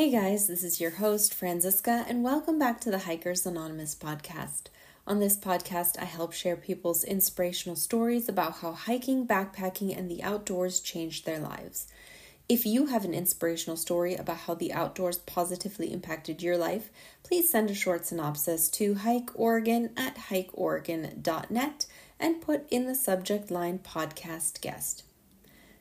Hey 0.00 0.10
guys, 0.10 0.46
this 0.46 0.64
is 0.64 0.80
your 0.80 0.92
host, 0.92 1.34
Franziska, 1.34 2.06
and 2.08 2.24
welcome 2.24 2.58
back 2.58 2.80
to 2.80 2.90
the 2.90 3.00
Hikers 3.00 3.44
Anonymous 3.44 3.94
podcast. 3.94 4.68
On 5.06 5.20
this 5.20 5.36
podcast, 5.36 5.98
I 6.00 6.06
help 6.06 6.32
share 6.32 6.56
people's 6.56 7.04
inspirational 7.04 7.76
stories 7.76 8.26
about 8.26 8.60
how 8.60 8.72
hiking, 8.72 9.26
backpacking, 9.26 9.94
and 9.94 10.10
the 10.10 10.22
outdoors 10.22 10.80
changed 10.80 11.26
their 11.26 11.38
lives. 11.38 11.86
If 12.48 12.64
you 12.64 12.86
have 12.86 13.04
an 13.04 13.12
inspirational 13.12 13.76
story 13.76 14.14
about 14.14 14.38
how 14.38 14.54
the 14.54 14.72
outdoors 14.72 15.18
positively 15.18 15.92
impacted 15.92 16.42
your 16.42 16.56
life, 16.56 16.90
please 17.22 17.50
send 17.50 17.68
a 17.68 17.74
short 17.74 18.06
synopsis 18.06 18.70
to 18.70 18.94
hikeoregon 18.94 19.90
at 19.98 20.16
hikeoregon.net 20.16 21.86
and 22.18 22.40
put 22.40 22.66
in 22.70 22.86
the 22.86 22.94
subject 22.94 23.50
line 23.50 23.78
podcast 23.78 24.62
guest. 24.62 25.02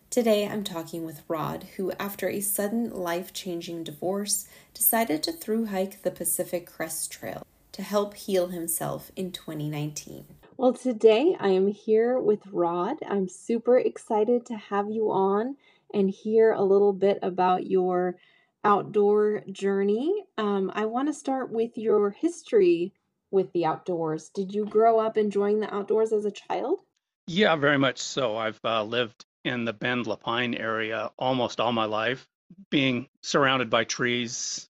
Today 0.10 0.48
I'm 0.48 0.64
talking 0.64 1.06
with 1.06 1.22
Rod, 1.28 1.68
who, 1.78 1.92
after 2.00 2.28
a 2.28 2.42
sudden 2.42 2.90
life 2.90 3.32
changing 3.32 3.84
divorce, 3.84 4.48
decided 4.74 5.22
to 5.22 5.32
through 5.32 5.68
hike 5.68 6.02
the 6.02 6.10
Pacific 6.10 6.66
Crest 6.66 7.12
Trail 7.12 7.46
to 7.74 7.84
help 7.84 8.16
heal 8.16 8.48
himself 8.48 9.12
in 9.16 9.32
2019. 9.32 10.26
Well, 10.58 10.74
today 10.74 11.36
I 11.40 11.50
am 11.50 11.68
here 11.68 12.20
with 12.20 12.40
Rod. 12.52 12.98
I'm 13.08 13.30
super 13.30 13.78
excited 13.78 14.48
to 14.48 14.56
have 14.56 14.90
you 14.90 15.12
on 15.12 15.58
and 15.94 16.10
hear 16.10 16.54
a 16.54 16.64
little 16.64 16.94
bit 16.94 17.20
about 17.22 17.68
your 17.68 18.16
outdoor 18.64 19.44
journey. 19.52 20.26
Um, 20.40 20.72
I 20.74 20.86
want 20.86 21.10
to 21.10 21.14
start 21.14 21.52
with 21.52 21.78
your 21.78 22.10
history 22.10 22.94
with 23.30 23.52
the 23.54 23.68
outdoors. 23.68 24.30
Did 24.30 24.56
you 24.56 24.66
grow 24.66 25.00
up 25.00 25.18
enjoying 25.18 25.60
the 25.60 25.72
outdoors 25.72 26.12
as 26.12 26.26
a 26.26 26.32
child? 26.32 26.80
Yeah, 27.28 27.56
very 27.58 27.78
much 27.78 28.00
so. 28.00 28.38
I've 28.38 28.60
uh, 28.66 28.84
lived 28.84 29.24
in 29.50 29.66
the 29.66 29.74
Bend 29.74 30.08
La 30.08 30.16
Pine 30.16 30.54
area 30.54 31.12
almost 31.18 31.60
all 31.60 31.72
my 31.72 31.86
life, 31.86 32.28
being 32.70 33.08
surrounded 33.22 33.70
by 33.70 33.84
trees, 33.84 34.70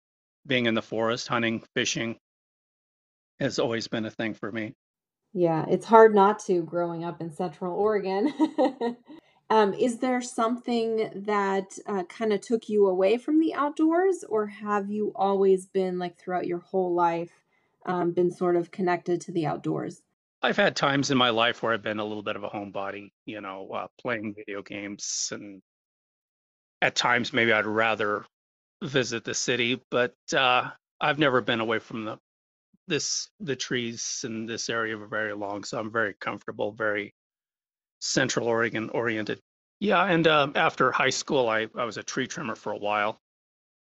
being 0.46 0.66
in 0.66 0.76
the 0.76 0.82
forest, 0.82 1.28
hunting, 1.28 1.64
fishing 1.74 2.18
has 3.40 3.58
always 3.58 3.88
been 3.88 4.05
a 4.05 4.12
thing 4.12 4.34
for 4.34 4.52
me. 4.52 4.74
Yeah, 5.34 5.66
it's 5.68 5.86
hard 5.86 6.14
not 6.14 6.40
to 6.46 6.62
growing 6.62 7.04
up 7.04 7.22
in 7.22 7.32
Central 7.32 7.76
Oregon. 7.76 8.34
um, 9.49 9.74
is 9.74 9.99
there 9.99 10.22
something 10.22 11.10
that 11.26 11.77
uh, 11.88 12.04
kind 12.04 12.32
of 12.32 12.42
took 12.42 12.70
you 12.70 12.88
away 12.88 13.18
from 13.18 13.40
the 13.40 13.54
outdoors, 13.54 14.24
or 14.27 14.48
have 14.48 14.90
you 14.90 15.12
always 15.16 15.66
been 15.66 15.99
like 15.99 16.18
throughout 16.18 16.48
your 16.48 16.60
whole 16.60 16.94
life 16.94 17.32
um, 17.86 18.12
been 18.12 18.32
sort 18.32 18.55
of 18.55 18.71
connected 18.71 19.20
to 19.21 19.32
the 19.32 19.46
outdoors? 19.46 20.02
I've 20.41 20.58
had 20.58 20.76
times 20.76 21.12
in 21.12 21.18
my 21.18 21.30
life 21.30 21.64
where 21.64 21.74
I've 21.74 21.82
been 21.82 22.00
a 22.00 22.05
little 22.05 22.24
bit 22.24 22.36
of 22.36 22.44
a 22.44 22.50
homebody, 22.50 23.12
you 23.26 23.41
know, 23.41 23.70
uh, 23.72 23.88
playing 24.00 24.36
video 24.36 24.62
games, 24.62 25.30
and 25.32 25.62
at 26.82 26.96
times 26.96 27.34
maybe 27.34 27.52
I'd 27.52 27.66
rather 27.66 28.26
visit 28.84 29.24
the 29.24 29.34
city, 29.34 29.82
but 29.90 30.14
uh, 30.36 30.70
I've 31.02 31.20
never 31.20 31.42
been 31.42 31.60
away 31.62 31.80
from 31.80 32.05
the 32.05 32.20
this 32.88 33.30
the 33.40 33.55
trees 33.55 34.24
in 34.26 34.46
this 34.46 34.70
area 34.70 34.96
for 34.98 35.08
very 35.08 35.34
long, 35.34 35.64
so 35.64 35.80
I'm 35.80 35.92
very 35.92 36.14
comfortable, 36.20 36.72
very 36.72 37.14
Central 37.99 38.48
Oregon 38.48 38.90
oriented. 38.90 39.40
Yeah, 39.80 40.05
and 40.05 40.27
uh, 40.27 40.49
after 40.55 40.92
high 40.92 41.10
school, 41.10 41.49
I 41.49 41.68
I 41.76 41.86
was 41.86 41.98
a 41.98 42.04
tree 42.04 42.27
trimmer 42.27 42.55
for 42.55 42.74
a 42.74 42.77
while, 42.77 43.20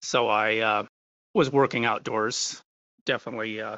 so 0.03 0.29
I 0.29 0.59
uh, 0.59 0.87
was 1.35 1.51
working 1.53 1.85
outdoors. 1.85 2.63
Definitely, 3.05 3.61
uh, 3.61 3.77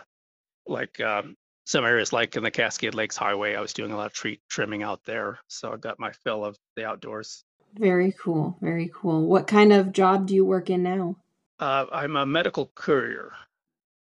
like 0.67 1.01
um, 1.01 1.37
some 1.67 1.84
areas 1.84 2.12
like 2.12 2.36
in 2.36 2.45
the 2.45 2.50
Cascade 2.50 2.95
Lakes 2.95 3.17
Highway, 3.17 3.56
I 3.56 3.61
was 3.61 3.72
doing 3.72 3.91
a 3.91 3.97
lot 3.97 4.06
of 4.06 4.12
tree 4.12 4.41
trimming 4.48 4.84
out 4.84 5.05
there, 5.05 5.41
so 5.48 5.72
I 5.72 5.77
got 5.77 5.98
my 5.98 6.12
fill 6.12 6.45
of 6.45 6.56
the 6.77 6.86
outdoors. 6.86 7.45
Very 7.75 8.14
cool, 8.19 8.56
very 8.62 8.91
cool. 8.95 9.27
What 9.27 9.48
kind 9.48 9.72
of 9.72 9.92
job 9.92 10.28
do 10.28 10.34
you 10.34 10.44
work 10.44 10.70
in 10.70 10.84
now? 10.84 11.17
Uh, 11.59 11.87
I'm 11.92 12.14
a 12.14 12.25
medical 12.25 12.70
courier. 12.77 13.33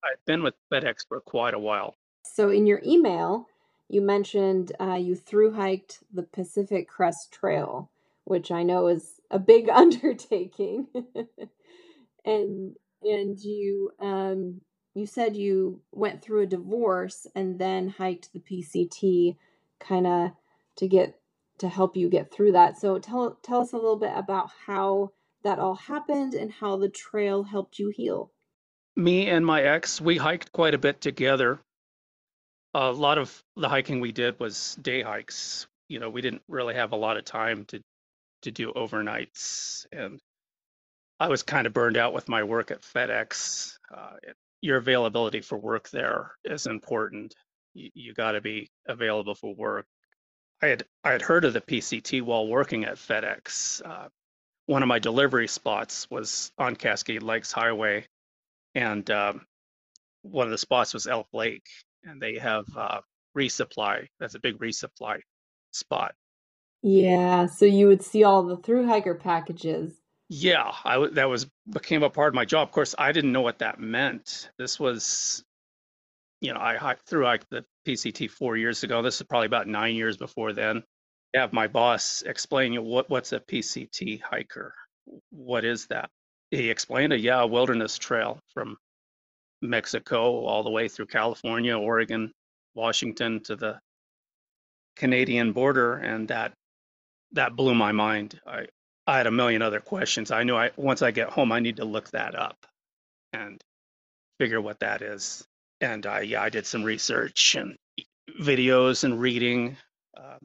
I've 0.04 0.22
been 0.26 0.42
with 0.42 0.54
FedEx 0.70 1.08
for 1.08 1.20
quite 1.20 1.54
a 1.54 1.58
while. 1.58 1.96
So, 2.24 2.50
in 2.50 2.66
your 2.66 2.82
email, 2.84 3.46
you 3.88 4.02
mentioned 4.02 4.72
uh, 4.78 4.94
you 4.94 5.16
through 5.16 5.52
hiked 5.52 6.00
the 6.12 6.24
Pacific 6.24 6.88
Crest 6.88 7.32
Trail, 7.32 7.90
which 8.24 8.50
I 8.50 8.64
know 8.64 8.88
is 8.88 9.20
a 9.30 9.38
big 9.38 9.68
undertaking, 9.72 10.88
and 12.24 12.76
and 13.02 13.40
you 13.40 13.92
um, 13.98 14.60
you 14.96 15.06
said 15.06 15.36
you 15.36 15.80
went 15.92 16.22
through 16.22 16.42
a 16.42 16.46
divorce 16.46 17.26
and 17.34 17.58
then 17.58 17.88
hiked 17.88 18.32
the 18.32 18.40
PCT, 18.40 19.36
kind 19.78 20.06
of 20.06 20.30
to 20.76 20.88
get 20.88 21.20
to 21.58 21.68
help 21.68 21.96
you 21.96 22.08
get 22.10 22.32
through 22.32 22.52
that. 22.52 22.78
So 22.78 22.98
tell 22.98 23.38
tell 23.42 23.60
us 23.60 23.72
a 23.72 23.76
little 23.76 23.98
bit 23.98 24.12
about 24.14 24.50
how 24.66 25.12
that 25.44 25.58
all 25.58 25.76
happened 25.76 26.34
and 26.34 26.50
how 26.50 26.76
the 26.76 26.88
trail 26.88 27.44
helped 27.44 27.78
you 27.78 27.92
heal 27.94 28.32
me 28.96 29.28
and 29.28 29.44
my 29.44 29.62
ex, 29.62 30.00
we 30.00 30.16
hiked 30.16 30.52
quite 30.52 30.74
a 30.74 30.78
bit 30.78 31.00
together. 31.00 31.60
A 32.74 32.90
lot 32.90 33.18
of 33.18 33.42
the 33.56 33.68
hiking 33.68 34.00
we 34.00 34.12
did 34.12 34.40
was 34.40 34.76
day 34.80 35.02
hikes. 35.02 35.66
You 35.88 36.00
know, 36.00 36.10
we 36.10 36.22
didn't 36.22 36.42
really 36.48 36.74
have 36.74 36.92
a 36.92 36.96
lot 36.96 37.16
of 37.16 37.24
time 37.24 37.64
to 37.66 37.80
to 38.42 38.50
do 38.50 38.72
overnights, 38.72 39.86
and 39.92 40.20
I 41.18 41.28
was 41.28 41.42
kind 41.42 41.66
of 41.66 41.72
burned 41.72 41.96
out 41.96 42.12
with 42.12 42.28
my 42.28 42.44
work 42.44 42.70
at 42.70 42.82
FedEx. 42.82 43.78
Uh, 43.92 44.16
your 44.60 44.78
availability 44.78 45.40
for 45.40 45.58
work 45.58 45.90
there 45.90 46.32
is 46.44 46.66
important. 46.66 47.34
You, 47.74 47.90
you 47.94 48.14
got 48.14 48.32
to 48.32 48.40
be 48.40 48.70
available 48.86 49.34
for 49.34 49.54
work. 49.54 49.86
I 50.62 50.68
had 50.68 50.84
I 51.04 51.12
had 51.12 51.22
heard 51.22 51.44
of 51.44 51.52
the 51.52 51.60
PCT 51.60 52.22
while 52.22 52.46
working 52.46 52.84
at 52.84 52.96
FedEx. 52.96 53.82
Uh, 53.84 54.08
one 54.66 54.82
of 54.82 54.88
my 54.88 54.98
delivery 54.98 55.48
spots 55.48 56.08
was 56.10 56.50
on 56.58 56.76
Cascade 56.76 57.22
Lakes 57.22 57.52
Highway, 57.52 58.06
and 58.74 59.08
um, 59.10 59.46
one 60.22 60.46
of 60.46 60.50
the 60.50 60.58
spots 60.58 60.94
was 60.94 61.06
Elk 61.06 61.28
Lake, 61.32 61.66
and 62.04 62.20
they 62.20 62.38
have 62.38 62.64
uh, 62.76 63.00
resupply. 63.36 64.06
That's 64.18 64.34
a 64.34 64.40
big 64.40 64.58
resupply 64.58 65.20
spot. 65.72 66.14
Yeah, 66.82 67.46
so 67.46 67.64
you 67.64 67.88
would 67.88 68.02
see 68.02 68.24
all 68.24 68.42
the 68.44 68.56
through 68.56 68.86
hiker 68.86 69.14
packages. 69.14 70.00
Yeah, 70.28 70.72
I 70.84 71.06
that 71.12 71.28
was 71.28 71.46
became 71.70 72.02
a 72.02 72.10
part 72.10 72.28
of 72.28 72.34
my 72.34 72.44
job. 72.44 72.68
Of 72.68 72.72
course, 72.72 72.94
I 72.98 73.12
didn't 73.12 73.32
know 73.32 73.42
what 73.42 73.58
that 73.60 73.78
meant. 73.78 74.50
This 74.58 74.80
was, 74.80 75.44
you 76.40 76.52
know, 76.52 76.60
I 76.60 76.76
hiked 76.76 77.08
through 77.08 77.24
hiked 77.24 77.48
the 77.50 77.64
PCT 77.86 78.30
four 78.30 78.56
years 78.56 78.82
ago. 78.82 79.02
This 79.02 79.16
is 79.20 79.22
probably 79.22 79.46
about 79.46 79.68
nine 79.68 79.94
years 79.94 80.16
before 80.16 80.52
then. 80.52 80.82
Have 81.34 81.52
my 81.52 81.68
boss 81.68 82.22
explain 82.22 82.72
you 82.72 82.82
what 82.82 83.08
what's 83.10 83.32
a 83.32 83.40
PCT 83.40 84.20
hiker. 84.22 84.74
What 85.30 85.64
is 85.64 85.86
that? 85.88 86.10
he 86.50 86.70
explained 86.70 87.12
it. 87.12 87.20
Yeah, 87.20 87.42
a 87.42 87.46
wilderness 87.46 87.98
trail 87.98 88.40
from 88.54 88.76
Mexico 89.62 90.44
all 90.46 90.62
the 90.62 90.70
way 90.70 90.88
through 90.88 91.06
California, 91.06 91.76
Oregon, 91.76 92.32
Washington 92.74 93.42
to 93.44 93.56
the 93.56 93.80
Canadian 94.96 95.52
border, 95.52 95.94
and 95.96 96.28
that 96.28 96.52
that 97.32 97.56
blew 97.56 97.74
my 97.74 97.92
mind. 97.92 98.40
I 98.46 98.66
I 99.06 99.18
had 99.18 99.26
a 99.26 99.30
million 99.30 99.62
other 99.62 99.80
questions. 99.80 100.30
I 100.30 100.42
knew 100.42 100.56
I 100.56 100.72
once 100.76 101.02
I 101.02 101.10
get 101.10 101.30
home, 101.30 101.52
I 101.52 101.60
need 101.60 101.76
to 101.76 101.84
look 101.84 102.10
that 102.10 102.34
up 102.34 102.66
and 103.32 103.62
figure 104.40 104.60
what 104.60 104.80
that 104.80 105.02
is. 105.02 105.46
And 105.80 106.06
I 106.06 106.22
yeah, 106.22 106.42
I 106.42 106.48
did 106.48 106.66
some 106.66 106.84
research 106.84 107.54
and 107.54 107.76
videos 108.40 109.04
and 109.04 109.20
reading. 109.20 109.76
Uh, 110.16 110.38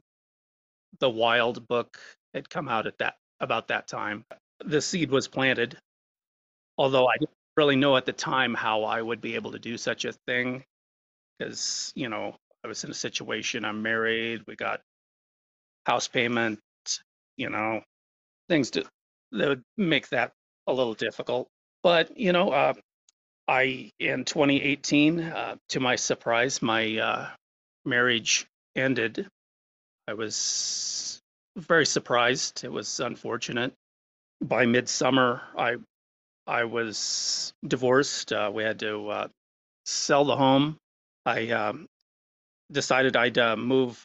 the 1.00 1.10
Wild 1.10 1.66
book 1.68 1.98
had 2.34 2.48
come 2.48 2.68
out 2.68 2.86
at 2.86 2.98
that 2.98 3.16
about 3.40 3.68
that 3.68 3.88
time. 3.88 4.24
The 4.64 4.80
seed 4.80 5.10
was 5.10 5.28
planted 5.28 5.76
although 6.78 7.06
I 7.06 7.16
didn't 7.18 7.30
really 7.56 7.76
know 7.76 7.96
at 7.96 8.06
the 8.06 8.12
time 8.12 8.54
how 8.54 8.84
I 8.84 9.02
would 9.02 9.20
be 9.20 9.34
able 9.34 9.52
to 9.52 9.58
do 9.58 9.76
such 9.76 10.04
a 10.04 10.12
thing 10.26 10.64
because, 11.38 11.92
you 11.94 12.08
know, 12.08 12.36
I 12.64 12.68
was 12.68 12.84
in 12.84 12.90
a 12.90 12.94
situation, 12.94 13.64
I'm 13.64 13.82
married, 13.82 14.42
we 14.46 14.56
got 14.56 14.80
house 15.86 16.08
payment, 16.08 16.60
you 17.36 17.50
know, 17.50 17.82
things 18.52 18.70
to, 18.70 18.84
that 19.32 19.48
would 19.48 19.62
make 19.78 20.10
that 20.10 20.32
a 20.66 20.72
little 20.74 20.92
difficult. 20.92 21.48
But, 21.82 22.18
you 22.18 22.32
know, 22.34 22.50
uh, 22.50 22.74
I, 23.48 23.90
in 23.98 24.26
2018, 24.26 25.20
uh, 25.20 25.56
to 25.70 25.80
my 25.80 25.96
surprise, 25.96 26.60
my 26.60 26.98
uh, 26.98 27.28
marriage 27.86 28.46
ended. 28.76 29.26
I 30.06 30.12
was 30.12 31.18
very 31.56 31.86
surprised. 31.86 32.62
It 32.62 32.70
was 32.70 33.00
unfortunate. 33.00 33.72
By 34.42 34.66
midsummer, 34.66 35.40
I 35.56 35.76
I 36.46 36.64
was 36.64 37.52
divorced. 37.66 38.32
Uh, 38.32 38.50
we 38.52 38.64
had 38.64 38.80
to 38.80 39.08
uh, 39.08 39.28
sell 39.86 40.24
the 40.24 40.36
home. 40.36 40.76
I 41.24 41.50
um, 41.50 41.86
decided 42.70 43.16
I'd 43.16 43.38
uh, 43.38 43.56
move 43.56 44.02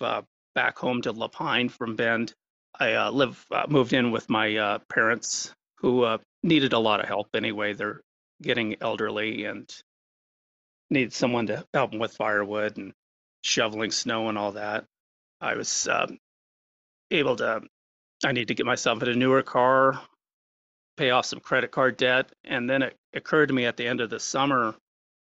back 0.56 0.78
home 0.78 1.02
to 1.02 1.12
La 1.12 1.28
Pine 1.28 1.68
from 1.68 1.96
Bend. 1.96 2.34
I 2.80 2.94
uh, 2.94 3.12
live 3.12 3.46
uh, 3.52 3.66
moved 3.68 3.94
in 3.94 4.12
with 4.12 4.30
my 4.30 4.80
parents, 4.90 5.54
who 5.80 6.18
needed 6.44 6.74
a 6.74 6.80
lot 6.80 7.00
of 7.00 7.08
help 7.08 7.30
anyway. 7.36 7.74
They're 7.74 8.02
getting 8.42 8.78
elderly 8.82 9.46
and 9.46 9.72
need 10.90 11.14
someone 11.14 11.48
to 11.48 11.66
help 11.74 11.92
them 11.92 12.00
with 12.00 12.16
firewood 12.16 12.78
and 12.78 12.94
shoveling 13.44 13.92
snow 13.92 14.30
and 14.30 14.38
all 14.38 14.54
that. 14.54 14.86
I 15.42 15.56
was 15.56 15.88
um, 15.88 16.18
able 17.12 17.36
to. 17.38 17.62
I 18.26 18.32
need 18.32 18.48
to 18.48 18.56
get 18.56 18.66
myself 18.66 19.02
in 19.04 19.10
a 19.10 19.16
newer 19.16 19.44
car 19.44 20.02
pay 20.98 21.12
off 21.12 21.26
some 21.26 21.40
credit 21.40 21.72
card 21.72 21.96
debt, 21.96 22.32
and 22.44 22.70
then 22.70 22.82
it 22.82 22.96
occurred 23.14 23.48
to 23.48 23.54
me 23.54 23.66
at 23.66 23.78
the 23.78 23.88
end 23.88 24.02
of 24.02 24.10
the 24.10 24.20
summer, 24.20 24.76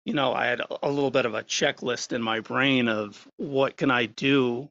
you 0.04 0.14
know, 0.14 0.32
I 0.32 0.46
had 0.46 0.62
a 0.82 0.88
little 0.88 1.10
bit 1.10 1.26
of 1.26 1.34
a 1.34 1.42
checklist 1.42 2.12
in 2.12 2.22
my 2.22 2.40
brain 2.40 2.88
of 2.88 3.28
what 3.36 3.76
can 3.76 3.90
I 3.90 4.06
do 4.06 4.70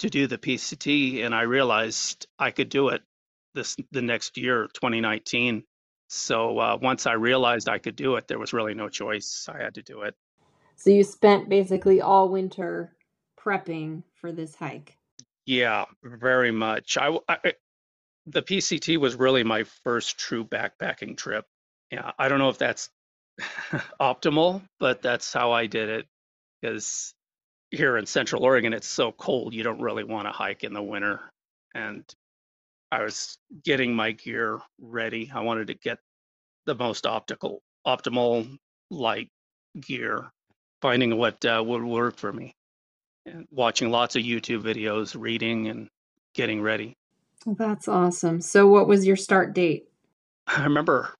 to 0.00 0.10
do 0.10 0.26
the 0.26 0.38
PCT, 0.38 1.24
and 1.24 1.34
I 1.34 1.42
realized 1.42 2.26
I 2.38 2.50
could 2.50 2.68
do 2.68 2.88
it 2.88 3.02
this 3.54 3.76
the 3.92 4.02
next 4.02 4.36
year, 4.36 4.68
2019. 4.74 5.64
So 6.08 6.58
uh, 6.58 6.78
once 6.80 7.06
I 7.06 7.14
realized 7.14 7.68
I 7.68 7.78
could 7.78 7.96
do 7.96 8.16
it, 8.16 8.28
there 8.28 8.38
was 8.38 8.52
really 8.52 8.74
no 8.74 8.88
choice. 8.88 9.48
I 9.52 9.62
had 9.62 9.74
to 9.74 9.82
do 9.82 10.02
it. 10.02 10.14
So 10.76 10.90
you 10.90 11.04
spent 11.04 11.48
basically 11.48 12.00
all 12.00 12.28
winter 12.28 12.96
prepping 13.38 14.02
for 14.20 14.32
this 14.32 14.54
hike. 14.54 14.96
Yeah, 15.46 15.84
very 16.02 16.50
much. 16.50 16.96
I, 16.98 17.16
I 17.28 17.54
the 18.26 18.42
PCT 18.42 18.96
was 18.98 19.16
really 19.16 19.44
my 19.44 19.64
first 19.84 20.18
true 20.18 20.44
backpacking 20.44 21.16
trip. 21.16 21.44
Yeah, 21.90 22.12
I 22.18 22.28
don't 22.28 22.38
know 22.38 22.48
if 22.48 22.58
that's 22.58 22.90
optimal, 24.00 24.62
but 24.80 25.02
that's 25.02 25.32
how 25.32 25.52
I 25.52 25.66
did 25.66 25.88
it 25.88 26.06
because 26.60 27.13
here 27.74 27.96
in 27.96 28.06
Central 28.06 28.42
Oregon 28.44 28.72
it's 28.72 28.86
so 28.86 29.12
cold 29.12 29.52
you 29.52 29.62
don't 29.62 29.80
really 29.80 30.04
want 30.04 30.26
to 30.26 30.32
hike 30.32 30.64
in 30.64 30.72
the 30.72 30.82
winter. 30.82 31.20
And 31.74 32.04
I 32.92 33.02
was 33.02 33.38
getting 33.64 33.94
my 33.94 34.12
gear 34.12 34.60
ready. 34.80 35.30
I 35.34 35.40
wanted 35.40 35.66
to 35.68 35.74
get 35.74 35.98
the 36.66 36.74
most 36.74 37.06
optical 37.06 37.62
optimal 37.86 38.56
light 38.90 39.28
gear, 39.80 40.30
finding 40.80 41.16
what 41.16 41.44
uh, 41.44 41.62
would 41.64 41.82
work 41.82 42.16
for 42.16 42.32
me, 42.32 42.54
and 43.26 43.46
watching 43.50 43.90
lots 43.90 44.16
of 44.16 44.22
YouTube 44.22 44.62
videos, 44.62 45.16
reading, 45.18 45.68
and 45.68 45.88
getting 46.34 46.62
ready. 46.62 46.96
That's 47.46 47.88
awesome. 47.88 48.40
So, 48.40 48.68
what 48.68 48.86
was 48.86 49.06
your 49.06 49.16
start 49.16 49.54
date? 49.54 49.88
I 50.46 50.62
remember 50.64 51.14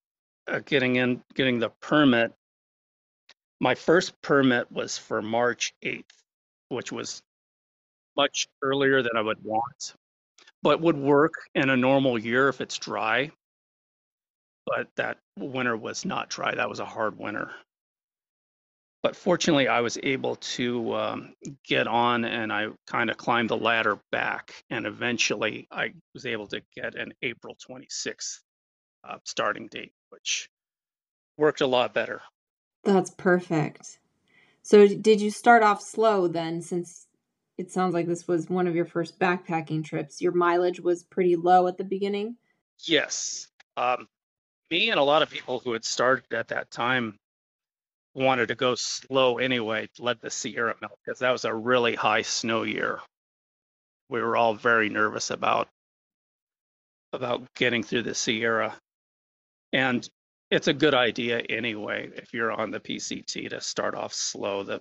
uh, 0.47 0.61
getting 0.65 0.97
in, 0.97 1.23
getting 1.35 1.59
the 1.59 1.71
permit. 1.81 2.33
My 3.61 3.75
first 3.75 4.21
permit 4.23 4.71
was 4.71 4.99
for 4.99 5.23
March 5.23 5.75
8th, 5.85 6.05
which 6.69 6.93
was 6.93 7.23
much 8.17 8.49
earlier 8.63 9.03
than 9.03 9.17
I 9.17 9.21
would 9.21 9.43
want, 9.43 9.95
but 10.63 10.81
would 10.81 10.97
work 10.97 11.35
in 11.55 11.71
a 11.71 11.77
normal 11.77 12.19
year 12.19 12.49
if 12.49 12.61
it's 12.61 12.79
dry. 12.79 13.31
But 14.67 14.89
that 14.97 15.19
winter 15.39 15.77
was 15.77 16.05
not 16.05 16.31
dry. 16.31 16.55
That 16.55 16.71
was 16.71 16.81
a 16.81 16.87
hard 16.87 17.19
winter. 17.19 17.51
But 19.03 19.15
fortunately, 19.15 19.69
I 19.69 19.83
was 19.83 19.99
able 20.03 20.37
to 20.37 20.95
um, 20.95 21.35
get 21.63 21.87
on 21.87 22.25
and 22.25 22.51
I 22.51 22.69
kind 22.87 23.11
of 23.11 23.19
climbed 23.19 23.51
the 23.51 23.57
ladder 23.57 23.99
back. 24.11 24.55
And 24.71 24.87
eventually, 24.87 25.69
I 25.71 25.93
was 26.15 26.25
able 26.25 26.47
to 26.47 26.63
get 26.75 26.95
an 26.95 27.13
April 27.21 27.55
26th 27.69 28.39
uh, 29.07 29.19
starting 29.25 29.67
date, 29.67 29.93
which 30.09 30.49
worked 31.37 31.61
a 31.61 31.67
lot 31.67 31.93
better. 31.93 32.23
That's 32.85 33.11
perfect. 33.11 33.99
So, 34.65 34.89
did 34.89 35.21
you 35.21 35.31
start 35.31 35.63
off 35.63 35.83
slow 35.83 36.27
then, 36.27 36.63
since 36.63 37.07
it 37.59 37.71
sounds 37.71 37.93
like 37.93 38.07
this 38.07 38.27
was 38.27 38.49
one 38.49 38.67
of 38.67 38.75
your 38.75 38.87
first 38.87 39.19
backpacking 39.19 39.85
trips? 39.85 40.23
Your 40.23 40.33
mileage 40.33 40.81
was 40.81 41.05
pretty 41.05 41.37
low 41.37 41.67
at 41.67 41.77
the 41.77 41.85
beginning? 41.85 42.37
Yes. 42.79 43.47
Um, 43.77 44.09
me 44.71 44.89
and 44.89 44.99
a 44.99 45.03
lot 45.05 45.21
of 45.21 45.29
people 45.29 45.59
who 45.59 45.75
had 45.75 45.85
started 45.85 46.33
at 46.33 46.49
that 46.49 46.71
time 46.71 47.19
wanted 48.15 48.49
to 48.49 48.55
go 48.55 48.75
slow 48.75 49.37
anyway, 49.37 49.91
let 49.99 50.23
the 50.23 50.31
Sierra 50.31 50.75
melt, 50.81 50.99
because 51.05 51.19
that 51.19 51.31
was 51.31 51.45
a 51.45 51.55
really 51.55 51.95
high 51.95 52.23
snow 52.23 52.63
year. 52.63 53.01
We 54.09 54.23
were 54.23 54.35
all 54.35 54.55
very 54.55 54.89
nervous 54.89 55.31
about 55.31 55.69
about 57.13 57.53
getting 57.55 57.83
through 57.83 58.05
the 58.05 58.15
Sierra. 58.15 58.75
And 59.75 60.09
it's 60.55 60.69
a 60.69 60.73
good 60.73 60.95
idea 60.95 61.41
anyway 61.41 62.09
if 62.15 62.33
you're 62.33 62.53
on 62.53 62.71
the 62.71 62.79
PCT 62.79 63.51
to 63.51 63.61
start 63.61 63.97
off 63.97 64.15
slow. 64.15 64.63
The 64.63 64.81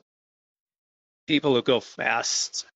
people 1.26 1.56
who 1.56 1.64
go 1.64 1.80
fast, 1.80 2.68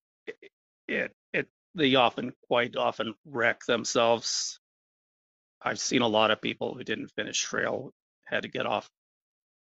it, 0.88 1.14
it, 1.32 1.48
they 1.76 1.94
often 1.94 2.34
quite 2.48 2.76
often 2.76 3.14
wreck 3.24 3.64
themselves. 3.68 4.60
I've 5.62 5.80
seen 5.80 6.02
a 6.02 6.08
lot 6.08 6.32
of 6.32 6.42
people 6.42 6.74
who 6.74 6.84
didn't 6.84 7.12
finish 7.12 7.40
trail 7.40 7.92
had 8.26 8.44
to 8.44 8.50
get 8.50 8.66
off 8.66 8.90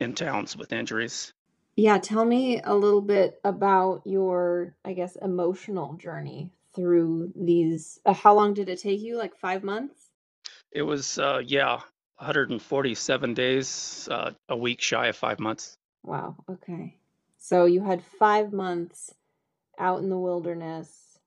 in 0.00 0.14
towns 0.14 0.56
with 0.56 0.72
injuries. 0.72 1.34
Yeah, 1.76 1.98
tell 1.98 2.24
me 2.24 2.62
a 2.62 2.74
little 2.74 3.02
bit 3.02 3.38
about 3.44 4.00
your, 4.06 4.74
I 4.82 4.94
guess, 4.94 5.16
emotional 5.16 5.92
journey 5.94 6.50
through 6.74 7.32
these. 7.36 8.00
Uh, 8.06 8.14
how 8.14 8.34
long 8.34 8.54
did 8.54 8.70
it 8.70 8.80
take 8.80 9.00
you? 9.00 9.18
Like 9.18 9.36
five 9.36 9.62
months? 9.62 10.08
It 10.72 10.82
was, 10.82 11.18
uh, 11.18 11.42
yeah, 11.44 11.80
147 12.20 13.34
days, 13.34 14.06
uh, 14.10 14.32
a 14.50 14.56
week 14.56 14.82
shy 14.82 15.06
of 15.06 15.16
five 15.16 15.40
months. 15.40 15.78
Wow. 16.04 16.36
Okay. 16.50 16.96
So 17.38 17.64
you 17.64 17.82
had 17.82 18.04
five 18.04 18.52
months 18.52 19.14
out 19.78 20.00
in 20.00 20.10
the 20.10 20.18
wilderness 20.18 21.18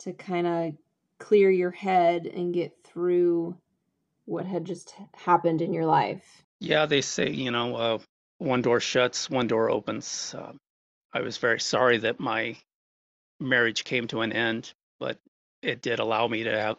to 0.00 0.12
kind 0.12 0.46
of 0.46 0.74
clear 1.18 1.50
your 1.50 1.70
head 1.70 2.26
and 2.26 2.52
get 2.52 2.72
through 2.82 3.56
what 4.24 4.44
had 4.44 4.64
just 4.64 4.92
happened 5.14 5.62
in 5.62 5.72
your 5.72 5.86
life. 5.86 6.42
Yeah, 6.58 6.86
they 6.86 7.00
say, 7.00 7.30
you 7.30 7.52
know, 7.52 7.76
uh, 7.76 7.98
one 8.38 8.62
door 8.62 8.80
shuts, 8.80 9.30
one 9.30 9.46
door 9.46 9.70
opens. 9.70 10.34
Uh, 10.36 10.52
I 11.12 11.20
was 11.20 11.38
very 11.38 11.60
sorry 11.60 11.98
that 11.98 12.18
my 12.18 12.56
marriage 13.38 13.84
came 13.84 14.08
to 14.08 14.22
an 14.22 14.32
end, 14.32 14.72
but 14.98 15.16
it 15.62 15.80
did 15.80 16.00
allow 16.00 16.26
me 16.26 16.42
to 16.42 16.50
have 16.50 16.76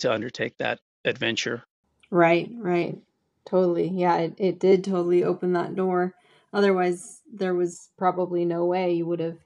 to 0.00 0.12
undertake 0.12 0.58
that 0.58 0.78
adventure. 1.06 1.64
Right, 2.12 2.50
right. 2.58 2.98
Totally. 3.46 3.88
Yeah, 3.88 4.18
it, 4.18 4.34
it 4.36 4.60
did 4.60 4.84
totally 4.84 5.24
open 5.24 5.54
that 5.54 5.74
door. 5.74 6.14
Otherwise, 6.52 7.22
there 7.32 7.54
was 7.54 7.88
probably 7.96 8.44
no 8.44 8.66
way 8.66 8.92
you 8.92 9.06
would 9.06 9.20
have 9.20 9.38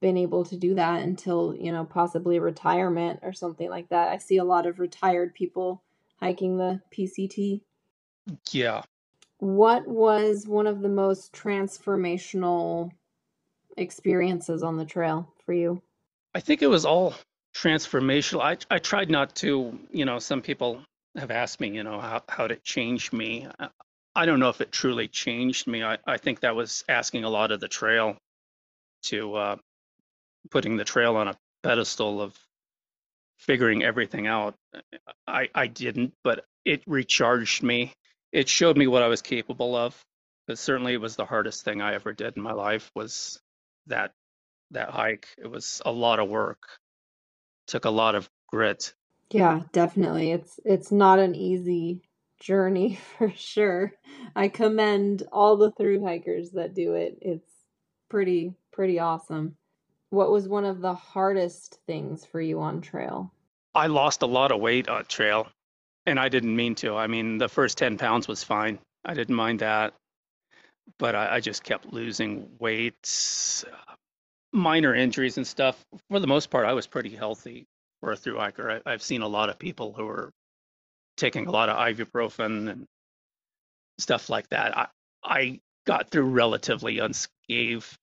been 0.00 0.16
able 0.16 0.44
to 0.44 0.56
do 0.56 0.76
that 0.76 1.02
until, 1.02 1.56
you 1.58 1.72
know, 1.72 1.84
possibly 1.84 2.38
retirement 2.38 3.18
or 3.24 3.32
something 3.32 3.68
like 3.68 3.88
that. 3.88 4.10
I 4.10 4.18
see 4.18 4.36
a 4.36 4.44
lot 4.44 4.64
of 4.64 4.78
retired 4.78 5.34
people 5.34 5.82
hiking 6.20 6.56
the 6.56 6.80
PCT. 6.96 7.62
Yeah. 8.52 8.82
What 9.38 9.88
was 9.88 10.46
one 10.46 10.68
of 10.68 10.82
the 10.82 10.88
most 10.88 11.32
transformational 11.32 12.92
experiences 13.76 14.62
on 14.62 14.76
the 14.76 14.84
trail 14.84 15.34
for 15.44 15.52
you? 15.52 15.82
I 16.32 16.38
think 16.38 16.62
it 16.62 16.68
was 16.68 16.84
all 16.84 17.14
transformational. 17.56 18.40
I 18.40 18.56
I 18.72 18.78
tried 18.78 19.10
not 19.10 19.34
to, 19.36 19.76
you 19.90 20.04
know, 20.04 20.20
some 20.20 20.40
people 20.40 20.80
have 21.16 21.30
asked 21.30 21.60
me, 21.60 21.68
you 21.68 21.84
know, 21.84 22.00
how, 22.00 22.22
how 22.28 22.46
did 22.46 22.58
it 22.58 22.64
change 22.64 23.12
me? 23.12 23.46
I 24.14 24.26
don't 24.26 24.40
know 24.40 24.48
if 24.48 24.60
it 24.60 24.72
truly 24.72 25.08
changed 25.08 25.66
me. 25.66 25.82
I, 25.82 25.98
I 26.06 26.16
think 26.18 26.40
that 26.40 26.56
was 26.56 26.84
asking 26.88 27.24
a 27.24 27.30
lot 27.30 27.52
of 27.52 27.60
the 27.60 27.68
trail 27.68 28.16
to 29.04 29.34
uh, 29.34 29.56
putting 30.50 30.76
the 30.76 30.84
trail 30.84 31.16
on 31.16 31.28
a 31.28 31.36
pedestal 31.62 32.20
of 32.20 32.38
figuring 33.38 33.82
everything 33.82 34.26
out. 34.26 34.54
I, 35.26 35.48
I 35.54 35.66
didn't, 35.66 36.14
but 36.22 36.44
it 36.64 36.82
recharged 36.86 37.62
me. 37.62 37.92
It 38.32 38.48
showed 38.48 38.76
me 38.76 38.86
what 38.86 39.02
I 39.02 39.08
was 39.08 39.22
capable 39.22 39.76
of. 39.76 40.00
But 40.46 40.58
certainly 40.58 40.92
it 40.92 41.00
was 41.00 41.16
the 41.16 41.24
hardest 41.24 41.64
thing 41.64 41.80
I 41.80 41.94
ever 41.94 42.12
did 42.12 42.36
in 42.36 42.42
my 42.42 42.52
life 42.52 42.90
was 42.94 43.40
that 43.86 44.12
that 44.72 44.90
hike. 44.90 45.28
It 45.38 45.46
was 45.46 45.80
a 45.84 45.92
lot 45.92 46.18
of 46.18 46.28
work. 46.28 46.62
Took 47.68 47.86
a 47.86 47.90
lot 47.90 48.14
of 48.14 48.28
grit 48.48 48.92
yeah, 49.34 49.62
definitely. 49.72 50.30
It's 50.30 50.60
it's 50.64 50.92
not 50.92 51.18
an 51.18 51.34
easy 51.34 52.02
journey 52.40 53.00
for 53.18 53.32
sure. 53.34 53.92
I 54.36 54.46
commend 54.46 55.24
all 55.32 55.56
the 55.56 55.72
through 55.72 56.04
hikers 56.04 56.52
that 56.52 56.74
do 56.74 56.94
it. 56.94 57.18
It's 57.20 57.50
pretty 58.08 58.54
pretty 58.72 59.00
awesome. 59.00 59.56
What 60.10 60.30
was 60.30 60.48
one 60.48 60.64
of 60.64 60.80
the 60.80 60.94
hardest 60.94 61.80
things 61.88 62.24
for 62.24 62.40
you 62.40 62.60
on 62.60 62.80
trail? 62.80 63.32
I 63.74 63.88
lost 63.88 64.22
a 64.22 64.26
lot 64.26 64.52
of 64.52 64.60
weight 64.60 64.88
on 64.88 65.04
trail, 65.06 65.48
and 66.06 66.20
I 66.20 66.28
didn't 66.28 66.54
mean 66.54 66.76
to. 66.76 66.96
I 66.96 67.08
mean, 67.08 67.38
the 67.38 67.48
first 67.48 67.76
10 67.76 67.98
pounds 67.98 68.28
was 68.28 68.44
fine. 68.44 68.78
I 69.04 69.14
didn't 69.14 69.34
mind 69.34 69.58
that. 69.58 69.94
But 71.00 71.16
I, 71.16 71.36
I 71.36 71.40
just 71.40 71.64
kept 71.64 71.92
losing 71.92 72.48
weight, 72.60 72.94
minor 74.52 74.94
injuries 74.94 75.38
and 75.38 75.46
stuff. 75.46 75.84
For 76.08 76.20
the 76.20 76.28
most 76.28 76.50
part, 76.50 76.66
I 76.66 76.72
was 76.74 76.86
pretty 76.86 77.16
healthy 77.16 77.66
or 78.04 78.16
through 78.16 78.38
hiker. 78.38 78.82
I, 78.84 78.90
have 78.90 79.02
seen 79.02 79.22
a 79.22 79.28
lot 79.28 79.48
of 79.48 79.58
people 79.58 79.92
who 79.92 80.06
are 80.06 80.30
taking 81.16 81.46
a 81.46 81.50
lot 81.50 81.68
of 81.68 81.76
ibuprofen 81.76 82.70
and 82.70 82.86
stuff 83.98 84.28
like 84.28 84.48
that. 84.50 84.76
I, 84.76 84.86
I 85.22 85.60
got 85.86 86.10
through 86.10 86.26
relatively 86.26 86.98
unscathed. 86.98 87.96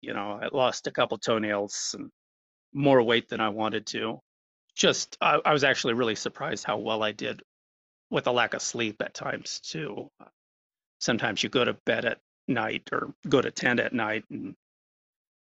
You 0.00 0.14
know, 0.14 0.38
I 0.42 0.48
lost 0.52 0.86
a 0.86 0.90
couple 0.90 1.18
toenails 1.18 1.94
and 1.98 2.10
more 2.72 3.02
weight 3.02 3.28
than 3.28 3.40
I 3.40 3.50
wanted 3.50 3.86
to. 3.86 4.20
Just, 4.74 5.16
I, 5.20 5.40
I 5.44 5.52
was 5.52 5.64
actually 5.64 5.94
really 5.94 6.14
surprised 6.14 6.64
how 6.64 6.78
well 6.78 7.02
I 7.02 7.12
did 7.12 7.42
with 8.10 8.26
a 8.26 8.32
lack 8.32 8.54
of 8.54 8.62
sleep 8.62 8.96
at 9.00 9.14
times 9.14 9.60
too. 9.60 10.08
Sometimes 10.98 11.42
you 11.42 11.48
go 11.48 11.64
to 11.64 11.74
bed 11.86 12.04
at 12.04 12.18
night 12.48 12.88
or 12.92 13.14
go 13.28 13.40
to 13.40 13.50
tent 13.50 13.80
at 13.80 13.92
night 13.92 14.24
and 14.30 14.54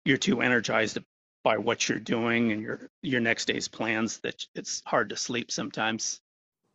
you're 0.04 0.16
too 0.16 0.40
energized 0.40 0.98
by 1.46 1.56
what 1.56 1.88
you're 1.88 2.00
doing 2.00 2.50
and 2.50 2.60
your 2.60 2.90
your 3.02 3.20
next 3.20 3.44
day's 3.44 3.68
plans 3.68 4.18
that 4.18 4.44
it's 4.56 4.82
hard 4.84 5.10
to 5.10 5.16
sleep 5.16 5.48
sometimes. 5.52 6.20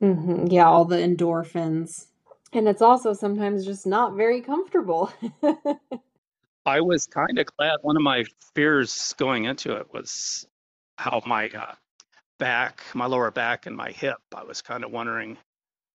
Mm-hmm. 0.02 0.48
Yeah, 0.48 0.66
all 0.66 0.86
the 0.86 0.96
endorphins. 0.96 2.06
And 2.54 2.70
it's 2.70 2.82
also 2.82 3.12
sometimes 3.12 3.66
just 3.66 3.86
not 3.86 4.16
very 4.16 4.40
comfortable. 4.40 5.12
I 6.66 6.80
was 6.80 7.06
kind 7.06 7.38
of 7.38 7.48
glad. 7.58 7.80
One 7.82 7.98
of 7.98 8.02
my 8.02 8.24
fears 8.56 9.14
going 9.18 9.44
into 9.44 9.76
it 9.76 9.88
was 9.92 10.48
how 10.98 11.22
my 11.26 11.50
uh, 11.50 11.76
back, 12.40 12.82
my 12.94 13.08
lower 13.08 13.30
back, 13.30 13.66
and 13.66 13.76
my 13.76 13.92
hip. 13.92 14.20
I 14.34 14.46
was 14.46 14.62
kind 14.62 14.86
of 14.86 14.92
wondering 14.92 15.38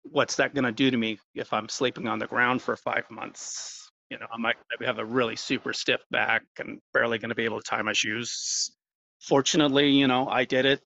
what's 0.04 0.36
that 0.36 0.54
going 0.54 0.64
to 0.64 0.72
do 0.72 0.90
to 0.90 0.96
me 0.96 1.18
if 1.34 1.52
I'm 1.52 1.68
sleeping 1.68 2.08
on 2.08 2.18
the 2.18 2.26
ground 2.26 2.62
for 2.62 2.74
five 2.76 3.04
months. 3.10 3.81
You 4.12 4.18
know, 4.18 4.26
I 4.30 4.36
might 4.36 4.56
maybe 4.70 4.84
have 4.84 4.98
a 4.98 5.04
really 5.06 5.36
super 5.36 5.72
stiff 5.72 6.02
back 6.10 6.42
and 6.58 6.82
barely 6.92 7.18
going 7.18 7.30
to 7.30 7.34
be 7.34 7.46
able 7.46 7.62
to 7.62 7.66
tie 7.66 7.80
my 7.80 7.94
shoes. 7.94 8.70
Fortunately, 9.22 9.88
you 9.88 10.06
know, 10.06 10.28
I 10.28 10.44
did 10.44 10.66
it. 10.66 10.82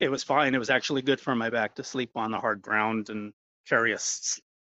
It 0.00 0.10
was 0.10 0.22
fine. 0.22 0.54
It 0.54 0.58
was 0.58 0.70
actually 0.70 1.02
good 1.02 1.20
for 1.20 1.34
my 1.34 1.50
back 1.50 1.74
to 1.74 1.84
sleep 1.84 2.12
on 2.16 2.30
the 2.30 2.38
hard 2.38 2.62
ground 2.62 3.10
and 3.10 3.34
carry 3.68 3.92
a, 3.92 3.98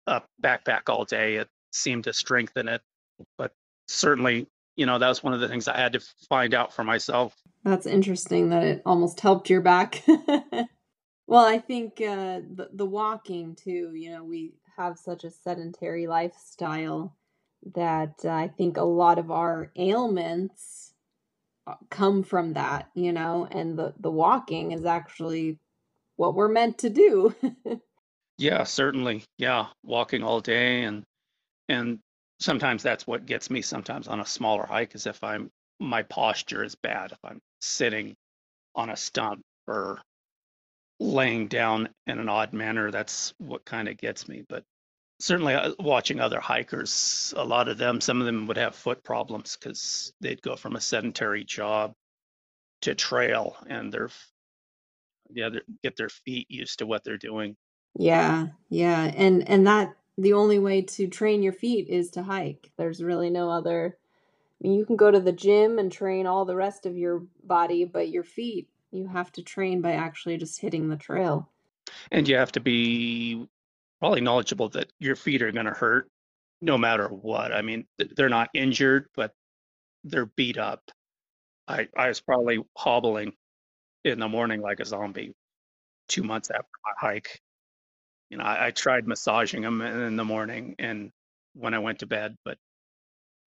a 0.06 0.22
backpack 0.42 0.88
all 0.88 1.04
day. 1.04 1.36
It 1.36 1.48
seemed 1.72 2.04
to 2.04 2.14
strengthen 2.14 2.68
it, 2.68 2.80
but 3.36 3.52
certainly, 3.86 4.46
you 4.76 4.86
know, 4.86 4.98
that 4.98 5.08
was 5.08 5.22
one 5.22 5.34
of 5.34 5.40
the 5.40 5.48
things 5.48 5.68
I 5.68 5.76
had 5.76 5.92
to 5.92 6.00
find 6.26 6.54
out 6.54 6.72
for 6.72 6.84
myself. 6.84 7.36
That's 7.64 7.84
interesting 7.84 8.48
that 8.48 8.62
it 8.62 8.82
almost 8.86 9.20
helped 9.20 9.50
your 9.50 9.60
back. 9.60 10.02
well, 11.26 11.44
I 11.44 11.58
think 11.58 12.00
uh, 12.00 12.40
the, 12.50 12.70
the 12.72 12.86
walking 12.86 13.56
too, 13.56 13.92
you 13.94 14.10
know, 14.10 14.24
we 14.24 14.54
have 14.78 14.98
such 14.98 15.24
a 15.24 15.30
sedentary 15.30 16.06
lifestyle 16.06 17.14
that 17.74 18.14
uh, 18.24 18.30
I 18.30 18.48
think 18.48 18.76
a 18.76 18.82
lot 18.82 19.18
of 19.18 19.30
our 19.30 19.70
ailments 19.76 20.94
uh, 21.66 21.74
come 21.90 22.22
from 22.22 22.54
that, 22.54 22.90
you 22.94 23.12
know, 23.12 23.46
and 23.50 23.78
the, 23.78 23.94
the 23.98 24.10
walking 24.10 24.72
is 24.72 24.84
actually 24.84 25.58
what 26.16 26.34
we're 26.34 26.48
meant 26.48 26.78
to 26.78 26.90
do. 26.90 27.34
yeah, 28.38 28.64
certainly. 28.64 29.24
Yeah, 29.38 29.66
walking 29.84 30.22
all 30.22 30.40
day 30.40 30.84
and 30.84 31.04
and 31.68 32.00
sometimes 32.40 32.82
that's 32.82 33.06
what 33.06 33.26
gets 33.26 33.50
me 33.50 33.62
sometimes 33.62 34.08
on 34.08 34.20
a 34.20 34.26
smaller 34.26 34.66
hike 34.66 34.94
is 34.94 35.06
if 35.06 35.22
I'm 35.22 35.50
my 35.78 36.02
posture 36.02 36.64
is 36.64 36.74
bad 36.74 37.12
if 37.12 37.18
I'm 37.24 37.40
sitting 37.60 38.16
on 38.74 38.90
a 38.90 38.96
stump 38.96 39.42
or 39.66 40.00
laying 40.98 41.48
down 41.48 41.88
in 42.06 42.18
an 42.18 42.28
odd 42.28 42.52
manner 42.52 42.90
that's 42.90 43.32
what 43.38 43.64
kind 43.64 43.88
of 43.88 43.96
gets 43.96 44.28
me 44.28 44.42
but 44.48 44.64
certainly 45.20 45.54
uh, 45.54 45.72
watching 45.78 46.20
other 46.20 46.40
hikers 46.40 47.32
a 47.36 47.44
lot 47.44 47.68
of 47.68 47.78
them 47.78 48.00
some 48.00 48.20
of 48.20 48.26
them 48.26 48.46
would 48.46 48.56
have 48.56 48.74
foot 48.74 49.04
problems 49.04 49.56
because 49.56 50.12
they'd 50.20 50.42
go 50.42 50.56
from 50.56 50.76
a 50.76 50.80
sedentary 50.80 51.44
job 51.44 51.94
to 52.82 52.94
trail 52.94 53.56
and 53.68 53.92
they're 53.92 54.10
yeah 55.30 55.50
get 55.82 55.96
their 55.96 56.08
feet 56.08 56.46
used 56.50 56.78
to 56.78 56.86
what 56.86 57.04
they're 57.04 57.18
doing 57.18 57.54
yeah 57.98 58.46
yeah 58.68 59.12
and 59.16 59.48
and 59.48 59.66
that 59.66 59.94
the 60.20 60.32
only 60.34 60.58
way 60.58 60.82
to 60.82 61.08
train 61.08 61.42
your 61.42 61.52
feet 61.52 61.88
is 61.88 62.10
to 62.10 62.22
hike. 62.22 62.70
There's 62.76 63.02
really 63.02 63.30
no 63.30 63.50
other. 63.50 63.96
I 64.62 64.68
mean, 64.68 64.78
you 64.78 64.84
can 64.84 64.96
go 64.96 65.10
to 65.10 65.20
the 65.20 65.32
gym 65.32 65.78
and 65.78 65.90
train 65.90 66.26
all 66.26 66.44
the 66.44 66.56
rest 66.56 66.84
of 66.84 66.98
your 66.98 67.22
body, 67.42 67.84
but 67.84 68.10
your 68.10 68.24
feet, 68.24 68.68
you 68.90 69.06
have 69.08 69.32
to 69.32 69.42
train 69.42 69.80
by 69.80 69.92
actually 69.92 70.36
just 70.36 70.60
hitting 70.60 70.88
the 70.88 70.96
trail. 70.96 71.48
And 72.10 72.28
you 72.28 72.36
have 72.36 72.52
to 72.52 72.60
be 72.60 73.48
probably 74.00 74.20
knowledgeable 74.20 74.68
that 74.70 74.92
your 74.98 75.16
feet 75.16 75.42
are 75.42 75.52
going 75.52 75.66
to 75.66 75.72
hurt 75.72 76.08
no 76.60 76.76
matter 76.76 77.08
what. 77.08 77.52
I 77.52 77.62
mean, 77.62 77.86
they're 78.16 78.28
not 78.28 78.50
injured, 78.54 79.06
but 79.14 79.32
they're 80.04 80.26
beat 80.26 80.58
up. 80.58 80.82
I, 81.68 81.88
I 81.96 82.08
was 82.08 82.20
probably 82.20 82.58
hobbling 82.76 83.32
in 84.04 84.18
the 84.18 84.28
morning 84.28 84.60
like 84.60 84.80
a 84.80 84.84
zombie 84.84 85.32
two 86.08 86.22
months 86.22 86.50
after 86.50 86.68
my 86.84 86.92
hike 86.98 87.40
you 88.30 88.38
know, 88.38 88.44
I, 88.44 88.68
I 88.68 88.70
tried 88.70 89.06
massaging 89.06 89.62
them 89.62 89.82
in 89.82 90.16
the 90.16 90.24
morning 90.24 90.76
and 90.78 91.10
when 91.54 91.74
I 91.74 91.80
went 91.80 91.98
to 91.98 92.06
bed, 92.06 92.36
but 92.44 92.56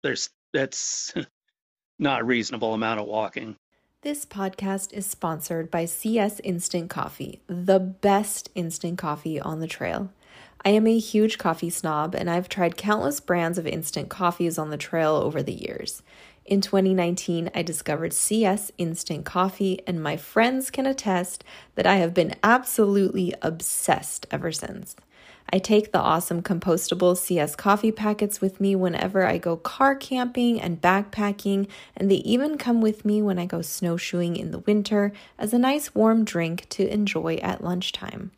there's 0.03 0.29
that's 0.53 1.13
not 1.99 2.21
a 2.21 2.25
reasonable 2.25 2.73
amount 2.73 2.99
of 2.99 3.07
walking. 3.07 3.55
This 4.01 4.25
podcast 4.25 4.91
is 4.91 5.05
sponsored 5.05 5.71
by 5.71 5.85
CS 5.85 6.41
Instant 6.41 6.89
Coffee, 6.89 7.41
the 7.47 7.79
best 7.79 8.49
instant 8.53 8.97
coffee 8.97 9.39
on 9.39 9.61
the 9.61 9.67
trail. 9.67 10.11
I 10.65 10.69
am 10.69 10.87
a 10.87 10.97
huge 10.97 11.37
coffee 11.37 11.69
snob 11.69 12.15
and 12.15 12.29
I've 12.29 12.47
tried 12.47 12.77
countless 12.77 13.19
brands 13.19 13.57
of 13.57 13.67
instant 13.67 14.07
coffees 14.07 14.57
on 14.57 14.69
the 14.69 14.77
trail 14.77 15.15
over 15.15 15.43
the 15.43 15.53
years. 15.53 16.01
In 16.45 16.61
2019, 16.61 17.51
I 17.55 17.63
discovered 17.63 18.11
CS 18.11 18.71
Instant 18.77 19.23
Coffee, 19.23 19.79
and 19.87 20.03
my 20.03 20.17
friends 20.17 20.69
can 20.69 20.85
attest 20.85 21.43
that 21.75 21.87
I 21.87 21.97
have 21.97 22.13
been 22.13 22.35
absolutely 22.43 23.33
obsessed 23.41 24.27
ever 24.29 24.51
since. 24.51 24.97
I 25.51 25.59
take 25.59 25.91
the 25.91 26.01
awesome 26.01 26.41
compostable 26.41 27.15
CS 27.15 27.55
coffee 27.55 27.93
packets 27.93 28.41
with 28.41 28.59
me 28.59 28.75
whenever 28.75 29.25
I 29.25 29.37
go 29.37 29.55
car 29.55 29.95
camping 29.95 30.59
and 30.59 30.81
backpacking, 30.81 31.69
and 31.95 32.11
they 32.11 32.15
even 32.15 32.57
come 32.57 32.81
with 32.81 33.05
me 33.05 33.21
when 33.21 33.39
I 33.39 33.45
go 33.45 33.61
snowshoeing 33.61 34.35
in 34.35 34.51
the 34.51 34.59
winter 34.59 35.13
as 35.37 35.53
a 35.53 35.59
nice 35.59 35.95
warm 35.95 36.25
drink 36.25 36.67
to 36.69 36.91
enjoy 36.91 37.35
at 37.35 37.63
lunchtime. 37.63 38.31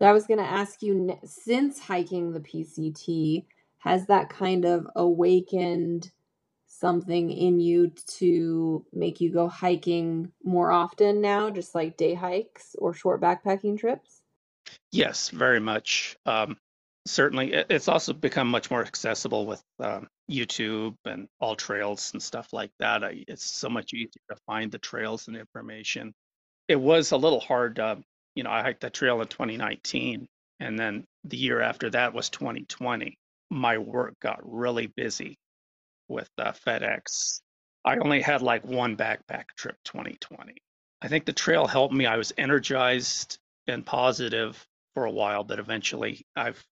I 0.01 0.13
was 0.13 0.27
going 0.27 0.41
to 0.41 0.45
ask 0.45 0.83
you 0.83 1.19
since 1.25 1.81
hiking 1.81 2.33
the 2.33 2.41
PCT, 2.41 3.45
has 3.79 4.07
that 4.07 4.31
kind 4.31 4.65
of 4.65 4.87
awakened 4.97 6.11
something 6.83 7.31
in 7.31 7.61
you 7.61 7.93
to 8.19 8.85
make 8.93 9.21
you 9.21 9.31
go 9.31 9.49
hiking 9.49 10.33
more 10.43 10.73
often 10.73 11.21
now, 11.21 11.49
just 11.49 11.77
like 11.77 11.97
day 11.97 12.13
hikes 12.13 12.75
or 12.77 12.93
short 12.93 13.21
backpacking 13.21 13.79
trips? 13.79 14.21
Yes, 14.91 15.29
very 15.29 15.61
much. 15.61 16.17
Um, 16.27 16.57
certainly, 17.07 17.53
it's 17.53 17.87
also 17.87 18.13
become 18.13 18.49
much 18.49 18.69
more 18.69 18.85
accessible 18.85 19.47
with 19.47 19.63
um, 19.79 20.09
YouTube 20.29 20.97
and 21.05 21.29
AllTrails 21.41 22.13
and 22.15 22.23
stuff 22.23 22.49
like 22.53 22.73
that. 22.81 23.05
I, 23.05 23.25
it's 23.29 23.49
so 23.49 23.69
much 23.69 23.95
easier 23.95 24.11
to 24.31 24.37
find 24.45 24.73
the 24.73 24.79
trails 24.79 25.29
and 25.29 25.37
information. 25.37 26.13
It 26.67 26.81
was 26.81 27.13
a 27.13 27.17
little 27.17 27.41
hard. 27.41 27.79
Uh, 27.79 27.97
you 28.35 28.43
know, 28.43 28.51
I 28.51 28.63
hiked 28.63 28.81
that 28.81 28.93
trail 28.93 29.21
in 29.21 29.29
2019, 29.29 30.27
and 30.59 30.77
then 30.77 31.05
the 31.23 31.37
year 31.37 31.61
after 31.61 31.91
that 31.91 32.13
was 32.13 32.29
2020. 32.29 33.17
My 33.51 33.79
work 33.79 34.15
got 34.21 34.41
really 34.43 34.89
busy 34.89 35.39
with 36.09 36.31
uh, 36.39 36.53
FedEx. 36.53 37.41
I 37.85 37.97
only 37.97 38.21
had 38.21 38.43
like 38.43 38.65
one 38.65 38.97
backpack 38.97 39.45
trip 39.57 39.77
2020. 39.85 40.55
I 41.01 41.09
think 41.09 41.25
the 41.25 41.33
trail 41.33 41.67
helped 41.67 41.95
me. 41.95 42.07
I 42.07 42.17
was 42.17 42.33
energized 42.39 43.39
and 43.67 43.85
positive 43.85 44.65
for 44.95 45.05
a 45.05 45.11
while, 45.11 45.43
but 45.45 45.59
eventually 45.59 46.25
I've 46.37 46.63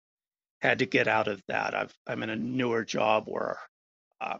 had 0.60 0.80
to 0.80 0.86
get 0.86 1.08
out 1.08 1.26
of 1.26 1.42
that. 1.48 1.74
I've, 1.74 1.94
I'm 2.06 2.22
in 2.22 2.30
a 2.30 2.36
newer 2.36 2.84
job 2.84 3.24
where 3.26 3.58
uh, 4.20 4.38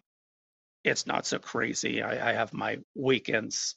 it's 0.84 1.06
not 1.06 1.26
so 1.26 1.38
crazy. 1.38 2.02
I, 2.02 2.30
I, 2.30 2.32
have 2.34 2.52
my 2.52 2.78
weekends 2.94 3.76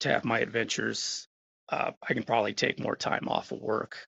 to 0.00 0.08
have 0.10 0.24
my 0.24 0.40
adventures. 0.40 1.28
Uh, 1.68 1.92
I 2.06 2.14
can 2.14 2.24
probably 2.24 2.54
take 2.54 2.80
more 2.80 2.96
time 2.96 3.28
off 3.28 3.52
of 3.52 3.60
work 3.60 4.06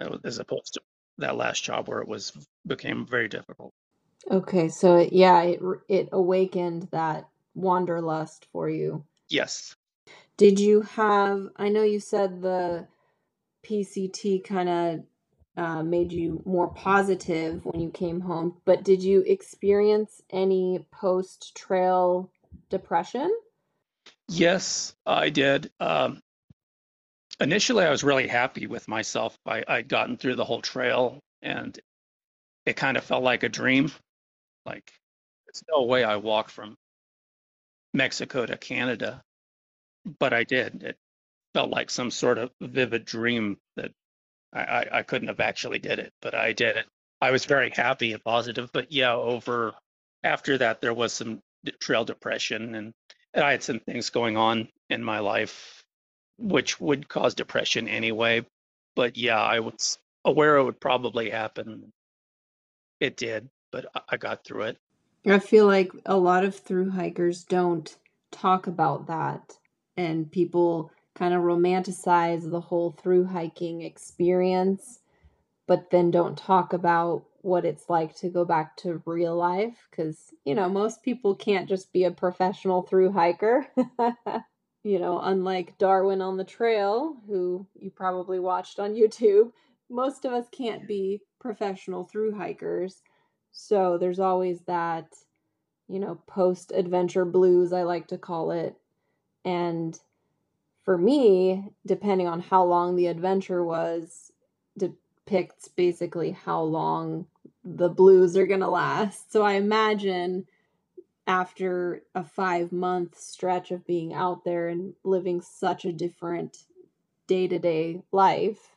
uh, 0.00 0.18
as 0.24 0.38
opposed 0.38 0.74
to 0.74 0.80
that 1.18 1.36
last 1.36 1.62
job 1.62 1.88
where 1.88 2.00
it 2.00 2.08
was 2.08 2.32
became 2.66 3.06
very 3.06 3.28
difficult. 3.28 3.72
Okay, 4.30 4.68
so 4.68 4.96
it, 4.96 5.12
yeah, 5.12 5.42
it 5.42 5.60
it 5.88 6.08
awakened 6.12 6.88
that 6.92 7.28
wanderlust 7.54 8.46
for 8.52 8.68
you. 8.68 9.04
Yes. 9.28 9.74
Did 10.36 10.58
you 10.58 10.82
have? 10.82 11.48
I 11.56 11.68
know 11.68 11.82
you 11.82 12.00
said 12.00 12.40
the 12.40 12.86
PCT 13.64 14.44
kind 14.44 14.68
of 14.68 15.00
uh, 15.56 15.82
made 15.82 16.12
you 16.12 16.42
more 16.44 16.68
positive 16.68 17.64
when 17.64 17.80
you 17.80 17.90
came 17.90 18.20
home, 18.20 18.56
but 18.64 18.84
did 18.84 19.02
you 19.02 19.22
experience 19.22 20.22
any 20.30 20.86
post 20.90 21.54
trail 21.56 22.30
depression? 22.70 23.30
Yes, 24.28 24.94
I 25.06 25.28
did. 25.28 25.70
Um, 25.78 26.20
initially, 27.40 27.84
I 27.84 27.90
was 27.90 28.02
really 28.04 28.28
happy 28.28 28.66
with 28.66 28.88
myself. 28.88 29.36
I, 29.46 29.64
I'd 29.68 29.88
gotten 29.88 30.16
through 30.16 30.36
the 30.36 30.44
whole 30.44 30.62
trail 30.62 31.20
and 31.42 31.78
it 32.64 32.76
kind 32.76 32.96
of 32.96 33.04
felt 33.04 33.22
like 33.22 33.42
a 33.42 33.48
dream. 33.48 33.92
Like, 34.66 34.92
there's 35.46 35.62
no 35.70 35.84
way 35.84 36.04
I 36.04 36.16
walk 36.16 36.50
from 36.50 36.76
Mexico 37.94 38.46
to 38.46 38.56
Canada, 38.56 39.22
but 40.18 40.32
I 40.32 40.44
did. 40.44 40.82
It 40.82 40.96
felt 41.54 41.70
like 41.70 41.90
some 41.90 42.10
sort 42.10 42.38
of 42.38 42.50
vivid 42.60 43.04
dream 43.04 43.58
that 43.76 43.92
I, 44.52 44.60
I, 44.60 44.86
I 44.98 45.02
couldn't 45.02 45.28
have 45.28 45.40
actually 45.40 45.78
did 45.78 45.98
it, 45.98 46.12
but 46.22 46.34
I 46.34 46.52
did 46.52 46.76
it. 46.76 46.86
I 47.20 47.30
was 47.30 47.44
very 47.44 47.70
happy 47.70 48.12
and 48.12 48.24
positive. 48.24 48.70
But 48.72 48.90
yeah, 48.90 49.14
over 49.14 49.74
after 50.24 50.58
that, 50.58 50.80
there 50.80 50.94
was 50.94 51.12
some 51.12 51.40
trail 51.80 52.04
depression, 52.04 52.74
and 52.74 52.92
I 53.34 53.52
had 53.52 53.62
some 53.62 53.80
things 53.80 54.10
going 54.10 54.36
on 54.36 54.68
in 54.90 55.02
my 55.02 55.20
life 55.20 55.82
which 56.38 56.80
would 56.80 57.08
cause 57.08 57.34
depression 57.34 57.88
anyway. 57.88 58.44
But 58.96 59.16
yeah, 59.16 59.40
I 59.40 59.60
was 59.60 59.98
aware 60.24 60.56
it 60.56 60.64
would 60.64 60.80
probably 60.80 61.30
happen. 61.30 61.92
It 63.00 63.16
did, 63.16 63.48
but 63.72 63.86
I 64.08 64.16
got 64.16 64.44
through 64.44 64.62
it. 64.62 64.78
I 65.26 65.40
feel 65.40 65.66
like 65.66 65.90
a 66.06 66.16
lot 66.16 66.44
of 66.44 66.54
through 66.54 66.90
hikers 66.90 67.44
don't 67.44 67.96
talk 68.30 68.68
about 68.68 69.08
that, 69.08 69.56
and 69.96 70.30
people 70.30 70.92
kind 71.14 71.34
of 71.34 71.42
romanticize 71.42 72.48
the 72.48 72.60
whole 72.60 72.92
through 72.92 73.24
hiking 73.24 73.82
experience, 73.82 75.00
but 75.66 75.90
then 75.90 76.10
don't 76.10 76.38
talk 76.38 76.72
about 76.72 77.24
what 77.42 77.64
it's 77.64 77.88
like 77.88 78.14
to 78.16 78.28
go 78.28 78.44
back 78.44 78.76
to 78.76 79.02
real 79.04 79.36
life 79.36 79.88
because, 79.90 80.32
you 80.44 80.54
know, 80.54 80.68
most 80.68 81.02
people 81.02 81.34
can't 81.34 81.68
just 81.68 81.92
be 81.92 82.04
a 82.04 82.10
professional 82.10 82.82
through 82.82 83.10
hiker. 83.10 83.66
you 84.84 84.98
know, 84.98 85.20
unlike 85.20 85.76
Darwin 85.78 86.22
on 86.22 86.36
the 86.36 86.44
Trail, 86.44 87.16
who 87.26 87.66
you 87.74 87.90
probably 87.90 88.38
watched 88.38 88.78
on 88.78 88.94
YouTube, 88.94 89.52
most 89.90 90.24
of 90.24 90.32
us 90.32 90.46
can't 90.50 90.86
be 90.88 91.20
professional 91.40 92.04
through 92.04 92.34
hikers. 92.34 93.02
So 93.52 93.98
there's 93.98 94.18
always 94.18 94.60
that, 94.62 95.14
you 95.88 96.00
know, 96.00 96.16
post 96.26 96.72
adventure 96.74 97.24
blues, 97.24 97.72
I 97.72 97.82
like 97.82 98.08
to 98.08 98.18
call 98.18 98.50
it. 98.50 98.76
And 99.44 99.98
for 100.84 100.98
me, 100.98 101.70
depending 101.86 102.26
on 102.26 102.40
how 102.40 102.64
long 102.64 102.96
the 102.96 103.06
adventure 103.06 103.62
was, 103.62 104.32
depicts 104.76 105.68
basically 105.68 106.32
how 106.32 106.62
long 106.62 107.26
the 107.64 107.88
blues 107.88 108.36
are 108.36 108.46
going 108.46 108.60
to 108.60 108.68
last. 108.68 109.30
So 109.30 109.42
I 109.42 109.52
imagine 109.52 110.46
after 111.26 112.02
a 112.14 112.24
five 112.24 112.72
month 112.72 113.18
stretch 113.18 113.70
of 113.70 113.86
being 113.86 114.12
out 114.12 114.44
there 114.44 114.68
and 114.68 114.94
living 115.04 115.40
such 115.40 115.84
a 115.84 115.92
different 115.92 116.64
day 117.28 117.46
to 117.46 117.58
day 117.58 118.02
life 118.10 118.72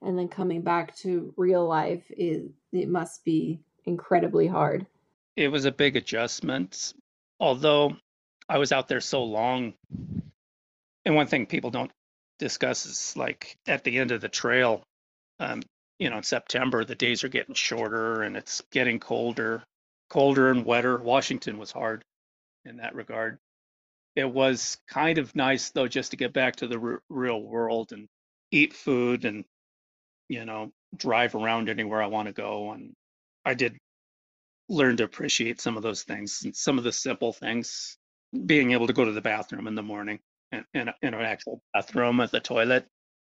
and 0.00 0.16
then 0.16 0.28
coming 0.28 0.62
back 0.62 0.96
to 0.96 1.34
real 1.36 1.66
life 1.66 2.04
is 2.16 2.50
it 2.72 2.88
must 2.88 3.24
be 3.24 3.60
incredibly 3.88 4.46
hard 4.46 4.86
it 5.36 5.48
was 5.48 5.64
a 5.64 5.72
big 5.72 5.96
adjustment 5.96 6.92
although 7.40 7.96
i 8.48 8.58
was 8.58 8.72
out 8.72 8.88
there 8.88 9.00
so 9.00 9.24
long 9.24 9.74
and 11.04 11.14
one 11.14 11.26
thing 11.26 11.46
people 11.46 11.70
don't 11.70 11.92
discuss 12.38 12.86
is 12.86 13.16
like 13.16 13.56
at 13.66 13.82
the 13.82 13.98
end 13.98 14.12
of 14.12 14.20
the 14.20 14.28
trail 14.28 14.82
um, 15.40 15.62
you 15.98 16.10
know 16.10 16.18
in 16.18 16.22
september 16.22 16.84
the 16.84 16.94
days 16.94 17.24
are 17.24 17.28
getting 17.28 17.54
shorter 17.54 18.22
and 18.22 18.36
it's 18.36 18.62
getting 18.70 19.00
colder 19.00 19.64
colder 20.08 20.50
and 20.50 20.64
wetter. 20.64 20.96
Washington 20.96 21.58
was 21.58 21.70
hard 21.70 22.04
in 22.64 22.78
that 22.78 22.94
regard. 22.94 23.38
It 24.16 24.30
was 24.30 24.78
kind 24.88 25.18
of 25.18 25.34
nice 25.36 25.70
though, 25.70 25.88
just 25.88 26.10
to 26.10 26.16
get 26.16 26.32
back 26.32 26.56
to 26.56 26.66
the 26.66 26.78
r- 26.78 27.02
real 27.08 27.40
world 27.40 27.92
and 27.92 28.08
eat 28.50 28.72
food 28.72 29.24
and 29.24 29.44
you 30.28 30.44
know 30.44 30.72
drive 30.96 31.34
around 31.34 31.68
anywhere 31.68 32.02
I 32.02 32.06
want 32.06 32.26
to 32.26 32.32
go. 32.32 32.72
And 32.72 32.94
I 33.44 33.54
did 33.54 33.76
learn 34.68 34.96
to 34.98 35.04
appreciate 35.04 35.60
some 35.60 35.76
of 35.76 35.82
those 35.82 36.02
things 36.02 36.42
and 36.44 36.54
some 36.54 36.78
of 36.78 36.84
the 36.84 36.92
simple 36.92 37.32
things. 37.32 37.96
Being 38.44 38.72
able 38.72 38.86
to 38.86 38.92
go 38.92 39.04
to 39.04 39.12
the 39.12 39.22
bathroom 39.22 39.66
in 39.66 39.74
the 39.74 39.82
morning 39.82 40.18
in, 40.52 40.64
in, 40.74 40.90
in 41.02 41.14
an 41.14 41.22
actual 41.22 41.62
bathroom 41.72 42.20
at 42.20 42.30
the 42.30 42.40
toilet. 42.40 42.86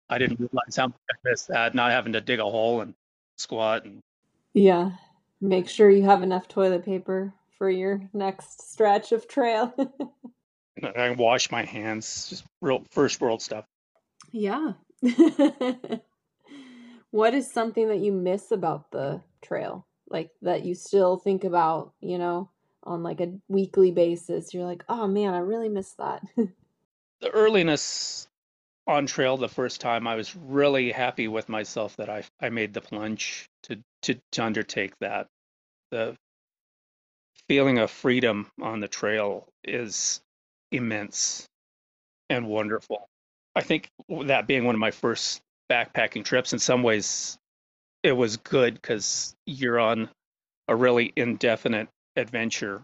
I 0.10 0.20
didn't 0.20 0.40
realize 0.40 0.76
how 0.76 0.88
much 0.88 1.00
I 1.10 1.16
missed 1.30 1.48
that, 1.48 1.74
not 1.74 1.92
having 1.92 2.14
to 2.14 2.22
dig 2.22 2.40
a 2.40 2.44
hole 2.44 2.82
and 2.82 2.94
squat 3.38 3.86
and 3.86 4.02
yeah 4.54 4.92
Make 5.44 5.68
sure 5.68 5.90
you 5.90 6.04
have 6.04 6.22
enough 6.22 6.48
toilet 6.48 6.86
paper 6.86 7.34
for 7.58 7.68
your 7.68 8.08
next 8.14 8.72
stretch 8.72 9.12
of 9.12 9.28
trail. 9.28 9.74
I 10.96 11.10
wash 11.12 11.50
my 11.50 11.66
hands, 11.66 12.30
just 12.30 12.46
real 12.62 12.86
first 12.92 13.20
world 13.20 13.42
stuff. 13.42 13.66
Yeah. 14.32 14.74
what 17.10 17.34
is 17.34 17.52
something 17.52 17.88
that 17.88 18.02
you 18.02 18.12
miss 18.12 18.52
about 18.52 18.92
the 18.92 19.22
trail? 19.42 19.88
Like 20.12 20.32
that 20.42 20.66
you 20.66 20.76
still 20.76 21.18
think 21.18 21.44
about, 21.44 21.94
you 22.02 22.18
know, 22.18 22.50
on 22.84 23.04
like 23.04 23.22
a 23.22 23.34
weekly 23.48 23.92
basis. 23.92 24.54
You're 24.54 24.66
like, 24.66 24.84
"Oh 24.90 25.08
man, 25.08 25.34
I 25.34 25.40
really 25.40 25.70
miss 25.70 25.94
that." 25.94 26.22
the 27.22 27.32
earliness 27.32 28.28
on 28.88 29.06
trail 29.06 29.38
the 29.38 29.48
first 29.48 29.80
time, 29.80 30.08
I 30.08 30.16
was 30.16 30.36
really 30.36 30.92
happy 30.92 31.28
with 31.28 31.50
myself 31.50 31.96
that 31.98 32.10
I 32.10 32.24
I 32.42 32.50
made 32.50 32.74
the 32.74 32.82
plunge 32.82 33.48
to 33.64 33.78
to 34.04 34.20
to 34.34 34.44
undertake 34.44 34.98
that. 35.00 35.28
The 35.92 36.18
feeling 37.48 37.80
of 37.80 37.92
freedom 37.92 38.48
on 38.62 38.80
the 38.80 38.88
trail 38.88 39.48
is 39.64 40.22
immense 40.72 41.48
and 42.30 42.48
wonderful. 42.48 43.08
I 43.56 43.62
think 43.62 43.90
that 44.26 44.48
being 44.48 44.64
one 44.64 44.76
of 44.76 44.80
my 44.80 44.92
first 44.92 45.42
backpacking 45.70 46.24
trips, 46.24 46.54
in 46.54 46.60
some 46.60 46.84
ways, 46.84 47.38
it 48.04 48.14
was 48.14 48.38
good 48.38 48.76
because 48.76 49.36
you're 49.46 49.80
on 49.80 50.10
a 50.68 50.76
really 50.76 51.12
indefinite 51.16 51.90
adventure. 52.16 52.84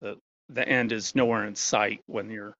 The 0.00 0.18
the 0.48 0.68
end 0.68 0.92
is 0.92 1.14
nowhere 1.14 1.44
in 1.44 1.54
sight 1.54 2.00
when 2.06 2.30
you're 2.30 2.54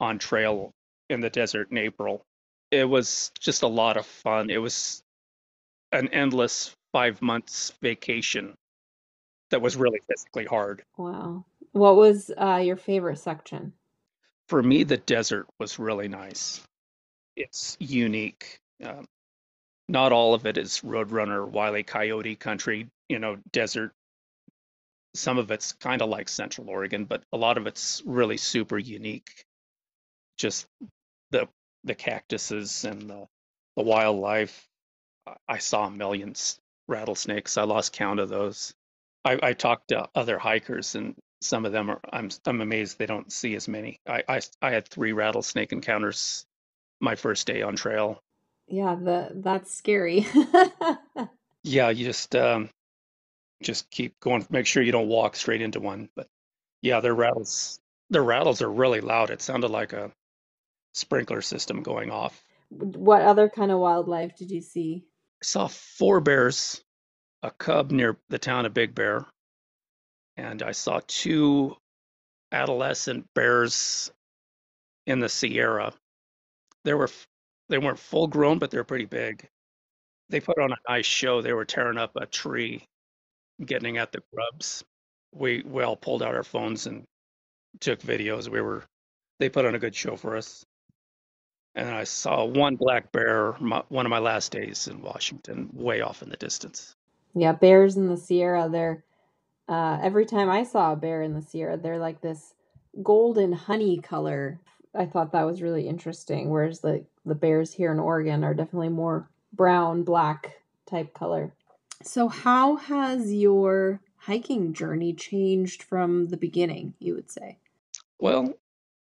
on 0.00 0.18
trail 0.18 0.72
in 1.10 1.20
the 1.20 1.30
desert 1.30 1.70
in 1.70 1.78
April. 1.78 2.22
It 2.70 2.84
was 2.84 3.30
just 3.40 3.62
a 3.62 3.68
lot 3.68 3.96
of 3.96 4.06
fun. 4.06 4.50
It 4.50 4.58
was 4.58 5.02
an 5.92 6.08
endless 6.08 6.74
five 6.92 7.20
months 7.22 7.72
vacation 7.82 8.54
that 9.50 9.60
was 9.60 9.76
really 9.76 10.00
physically 10.08 10.44
hard. 10.44 10.82
Wow. 10.96 11.44
What 11.72 11.96
was 11.96 12.30
uh, 12.36 12.62
your 12.64 12.76
favorite 12.76 13.18
section? 13.18 13.72
For 14.48 14.62
me, 14.62 14.84
the 14.84 14.96
desert 14.96 15.46
was 15.58 15.78
really 15.78 16.08
nice. 16.08 16.60
It's 17.36 17.76
unique. 17.80 18.58
Um, 18.84 19.06
not 19.88 20.12
all 20.12 20.34
of 20.34 20.46
it 20.46 20.56
is 20.56 20.80
Roadrunner, 20.80 21.46
Wile. 21.46 21.82
Coyote 21.82 22.36
country, 22.36 22.88
you 23.08 23.18
know, 23.18 23.36
desert. 23.52 23.92
Some 25.14 25.38
of 25.38 25.50
it's 25.50 25.72
kind 25.72 26.02
of 26.02 26.08
like 26.08 26.28
Central 26.28 26.68
Oregon, 26.68 27.04
but 27.04 27.22
a 27.32 27.36
lot 27.36 27.58
of 27.58 27.66
it's 27.66 28.02
really 28.04 28.36
super 28.36 28.78
unique. 28.78 29.44
Just 30.38 30.66
the 31.30 31.48
the 31.84 31.94
cactuses 31.94 32.84
and 32.84 33.08
the, 33.08 33.26
the 33.76 33.82
wildlife. 33.82 34.68
I 35.48 35.58
saw 35.58 35.88
millions 35.88 36.58
rattlesnakes. 36.88 37.56
I 37.56 37.62
lost 37.64 37.92
count 37.92 38.20
of 38.20 38.28
those. 38.28 38.74
I, 39.24 39.38
I 39.42 39.52
talked 39.52 39.88
to 39.88 40.08
other 40.14 40.38
hikers, 40.38 40.94
and 40.96 41.14
some 41.40 41.64
of 41.66 41.72
them 41.72 41.90
are. 41.90 42.00
I'm 42.12 42.30
I'm 42.46 42.60
amazed 42.60 42.98
they 42.98 43.06
don't 43.06 43.32
see 43.32 43.54
as 43.54 43.68
many. 43.68 44.00
I 44.06 44.22
I, 44.28 44.40
I 44.62 44.70
had 44.70 44.88
three 44.88 45.12
rattlesnake 45.12 45.72
encounters 45.72 46.46
my 47.00 47.14
first 47.14 47.46
day 47.46 47.62
on 47.62 47.76
trail. 47.76 48.23
Yeah, 48.66 48.94
the 48.94 49.30
that's 49.34 49.74
scary. 49.74 50.26
yeah, 51.64 51.90
you 51.90 52.04
just 52.04 52.34
um, 52.34 52.70
just 53.62 53.90
keep 53.90 54.18
going. 54.20 54.46
Make 54.50 54.66
sure 54.66 54.82
you 54.82 54.92
don't 54.92 55.08
walk 55.08 55.36
straight 55.36 55.62
into 55.62 55.80
one. 55.80 56.08
But 56.16 56.28
yeah, 56.82 57.00
their 57.00 57.14
rattles 57.14 57.78
their 58.10 58.24
rattles 58.24 58.62
are 58.62 58.70
really 58.70 59.00
loud. 59.00 59.30
It 59.30 59.42
sounded 59.42 59.70
like 59.70 59.92
a 59.92 60.10
sprinkler 60.92 61.42
system 61.42 61.82
going 61.82 62.10
off. 62.10 62.42
What 62.70 63.22
other 63.22 63.48
kind 63.48 63.70
of 63.70 63.78
wildlife 63.78 64.36
did 64.36 64.50
you 64.50 64.60
see? 64.60 65.04
I 65.42 65.44
saw 65.44 65.68
four 65.68 66.20
bears, 66.20 66.82
a 67.42 67.50
cub 67.50 67.90
near 67.90 68.16
the 68.28 68.38
town 68.38 68.66
of 68.66 68.74
Big 68.74 68.94
Bear, 68.94 69.26
and 70.36 70.62
I 70.62 70.72
saw 70.72 71.00
two 71.06 71.76
adolescent 72.52 73.26
bears 73.34 74.10
in 75.06 75.20
the 75.20 75.28
Sierra. 75.28 75.92
There 76.84 76.96
were 76.96 77.10
they 77.68 77.78
weren't 77.78 77.98
full 77.98 78.26
grown, 78.26 78.58
but 78.58 78.70
they're 78.70 78.84
pretty 78.84 79.06
big. 79.06 79.48
They 80.28 80.40
put 80.40 80.58
on 80.58 80.72
a 80.72 80.76
nice 80.88 81.06
show. 81.06 81.42
They 81.42 81.52
were 81.52 81.64
tearing 81.64 81.98
up 81.98 82.16
a 82.16 82.26
tree, 82.26 82.86
getting 83.64 83.98
at 83.98 84.12
the 84.12 84.22
grubs. 84.32 84.84
We 85.32 85.62
we 85.66 85.82
all 85.82 85.96
pulled 85.96 86.22
out 86.22 86.34
our 86.34 86.44
phones 86.44 86.86
and 86.86 87.04
took 87.80 88.00
videos. 88.00 88.48
We 88.48 88.60
were 88.60 88.84
they 89.40 89.48
put 89.48 89.64
on 89.64 89.74
a 89.74 89.78
good 89.78 89.94
show 89.94 90.16
for 90.16 90.36
us 90.36 90.64
and 91.74 91.88
I 91.88 92.04
saw 92.04 92.44
one 92.44 92.76
black 92.76 93.10
bear 93.12 93.54
my, 93.60 93.82
one 93.88 94.06
of 94.06 94.10
my 94.10 94.18
last 94.18 94.52
days 94.52 94.86
in 94.86 95.02
Washington, 95.02 95.68
way 95.72 96.00
off 96.00 96.22
in 96.22 96.28
the 96.28 96.36
distance. 96.36 96.94
Yeah, 97.34 97.52
bears 97.52 97.96
in 97.96 98.08
the 98.08 98.16
Sierra. 98.16 98.68
They're 98.70 99.04
uh, 99.68 99.98
every 100.02 100.26
time 100.26 100.50
I 100.50 100.62
saw 100.62 100.92
a 100.92 100.96
bear 100.96 101.22
in 101.22 101.34
the 101.34 101.42
Sierra, 101.42 101.76
they're 101.76 101.98
like 101.98 102.20
this 102.20 102.54
golden 103.02 103.52
honey 103.52 103.98
color. 103.98 104.60
I 104.94 105.06
thought 105.06 105.32
that 105.32 105.44
was 105.44 105.62
really 105.62 105.88
interesting. 105.88 106.50
Whereas 106.50 106.80
the 106.80 107.04
the 107.24 107.34
bears 107.34 107.72
here 107.72 107.92
in 107.92 107.98
Oregon 107.98 108.44
are 108.44 108.54
definitely 108.54 108.88
more 108.88 109.28
brown, 109.52 110.02
black 110.02 110.58
type 110.86 111.14
color. 111.14 111.52
So, 112.02 112.28
how 112.28 112.76
has 112.76 113.32
your 113.32 114.00
hiking 114.16 114.72
journey 114.72 115.14
changed 115.14 115.82
from 115.82 116.28
the 116.28 116.36
beginning? 116.36 116.94
You 116.98 117.14
would 117.14 117.30
say. 117.30 117.58
Well, 118.18 118.54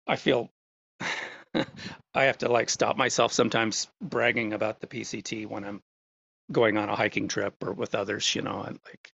I 0.07 0.15
feel 0.15 0.49
I 1.53 2.23
have 2.23 2.39
to 2.39 2.49
like 2.49 2.69
stop 2.69 2.97
myself 2.97 3.33
sometimes 3.33 3.87
bragging 4.01 4.53
about 4.53 4.79
the 4.79 4.87
PCT 4.87 5.47
when 5.47 5.63
I'm 5.63 5.81
going 6.51 6.77
on 6.77 6.89
a 6.89 6.95
hiking 6.95 7.27
trip 7.27 7.55
or 7.63 7.73
with 7.73 7.95
others, 7.95 8.35
you 8.35 8.41
know, 8.41 8.61
and 8.61 8.79
like 8.85 9.11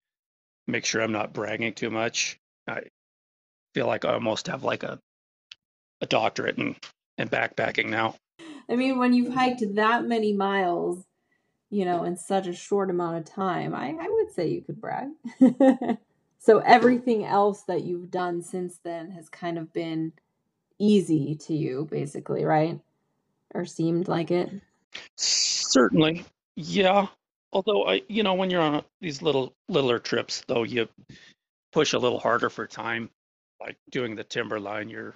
make 0.66 0.84
sure 0.84 1.02
I'm 1.02 1.12
not 1.12 1.32
bragging 1.32 1.74
too 1.74 1.90
much. 1.90 2.38
I 2.66 2.82
feel 3.74 3.86
like 3.86 4.04
I 4.04 4.14
almost 4.14 4.46
have 4.48 4.64
like 4.64 4.82
a 4.82 4.98
a 6.02 6.06
doctorate 6.06 6.58
in, 6.58 6.76
in 7.18 7.28
backpacking 7.28 7.88
now. 7.88 8.14
I 8.68 8.76
mean, 8.76 8.98
when 8.98 9.12
you've 9.12 9.34
hiked 9.34 9.62
that 9.74 10.04
many 10.04 10.32
miles, 10.32 11.04
you 11.70 11.84
know, 11.84 12.04
in 12.04 12.16
such 12.16 12.46
a 12.46 12.52
short 12.52 12.90
amount 12.90 13.18
of 13.18 13.24
time, 13.24 13.74
I, 13.74 13.90
I 14.00 14.08
would 14.08 14.32
say 14.32 14.48
you 14.48 14.62
could 14.62 14.80
brag. 14.80 15.08
so 16.38 16.58
everything 16.58 17.24
else 17.24 17.62
that 17.64 17.84
you've 17.84 18.10
done 18.10 18.42
since 18.42 18.78
then 18.82 19.10
has 19.12 19.28
kind 19.28 19.58
of 19.58 19.72
been 19.72 20.12
easy 20.78 21.36
to 21.46 21.54
you, 21.54 21.86
basically, 21.90 22.44
right? 22.44 22.80
Or 23.54 23.64
seemed 23.64 24.08
like 24.08 24.30
it? 24.30 24.50
Certainly. 25.16 26.24
Yeah. 26.56 27.06
Although 27.52 27.86
I, 27.86 28.02
you 28.08 28.22
know, 28.22 28.34
when 28.34 28.50
you're 28.50 28.60
on 28.60 28.82
these 29.00 29.22
little 29.22 29.54
littler 29.68 29.98
trips, 29.98 30.42
though, 30.46 30.64
you 30.64 30.88
push 31.72 31.92
a 31.92 31.98
little 31.98 32.18
harder 32.18 32.50
for 32.50 32.66
time. 32.66 33.10
Like 33.60 33.76
doing 33.90 34.14
the 34.14 34.24
timberline, 34.24 34.90
you're. 34.90 35.14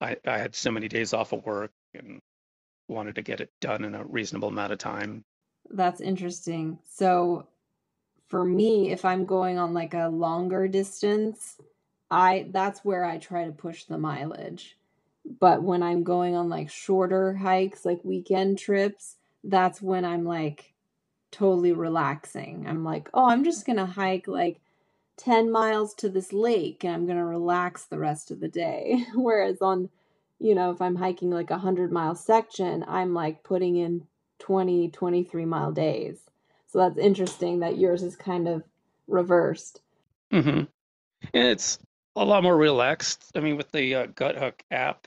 I 0.00 0.16
I 0.26 0.38
had 0.38 0.54
so 0.54 0.70
many 0.70 0.88
days 0.88 1.14
off 1.14 1.32
of 1.32 1.46
work 1.46 1.70
and 1.94 2.20
wanted 2.88 3.14
to 3.16 3.22
get 3.22 3.40
it 3.40 3.50
done 3.60 3.84
in 3.84 3.94
a 3.94 4.04
reasonable 4.04 4.48
amount 4.48 4.72
of 4.72 4.78
time. 4.78 5.24
That's 5.70 6.00
interesting. 6.00 6.78
So 6.84 7.46
for 8.28 8.44
me, 8.44 8.90
if 8.90 9.04
I'm 9.04 9.24
going 9.24 9.58
on 9.58 9.74
like 9.74 9.94
a 9.94 10.08
longer 10.08 10.68
distance, 10.68 11.58
I 12.10 12.46
that's 12.50 12.84
where 12.84 13.04
I 13.04 13.18
try 13.18 13.44
to 13.46 13.52
push 13.52 13.84
the 13.84 13.98
mileage. 13.98 14.76
But 15.38 15.62
when 15.62 15.82
I'm 15.82 16.02
going 16.02 16.34
on 16.34 16.48
like 16.48 16.70
shorter 16.70 17.34
hikes, 17.34 17.84
like 17.84 18.04
weekend 18.04 18.58
trips, 18.58 19.16
that's 19.44 19.80
when 19.80 20.04
I'm 20.04 20.24
like 20.24 20.72
totally 21.30 21.72
relaxing. 21.72 22.66
I'm 22.66 22.84
like, 22.84 23.08
"Oh, 23.14 23.28
I'm 23.28 23.44
just 23.44 23.66
going 23.66 23.78
to 23.78 23.86
hike 23.86 24.28
like 24.28 24.60
10 25.18 25.50
miles 25.50 25.94
to 25.94 26.08
this 26.08 26.32
lake 26.32 26.84
and 26.84 26.94
I'm 26.94 27.06
going 27.06 27.18
to 27.18 27.24
relax 27.24 27.84
the 27.84 27.98
rest 27.98 28.30
of 28.30 28.40
the 28.40 28.48
day." 28.48 29.04
Whereas 29.14 29.60
on 29.62 29.90
you 30.42 30.56
know, 30.56 30.72
if 30.72 30.82
I'm 30.82 30.96
hiking 30.96 31.30
like 31.30 31.50
a 31.50 31.54
100 31.54 31.92
mile 31.92 32.16
section, 32.16 32.84
I'm 32.88 33.14
like 33.14 33.44
putting 33.44 33.76
in 33.76 34.06
20, 34.40 34.88
23 34.90 35.44
mile 35.44 35.70
days. 35.70 36.18
So 36.66 36.78
that's 36.78 36.98
interesting 36.98 37.60
that 37.60 37.78
yours 37.78 38.02
is 38.02 38.16
kind 38.16 38.48
of 38.48 38.64
reversed. 39.06 39.80
Mm-hmm. 40.32 40.64
And 41.34 41.46
it's 41.48 41.78
a 42.16 42.24
lot 42.24 42.42
more 42.42 42.56
relaxed. 42.56 43.30
I 43.36 43.40
mean, 43.40 43.56
with 43.56 43.70
the 43.70 43.94
uh, 43.94 44.06
Guthook 44.08 44.54
app 44.72 45.06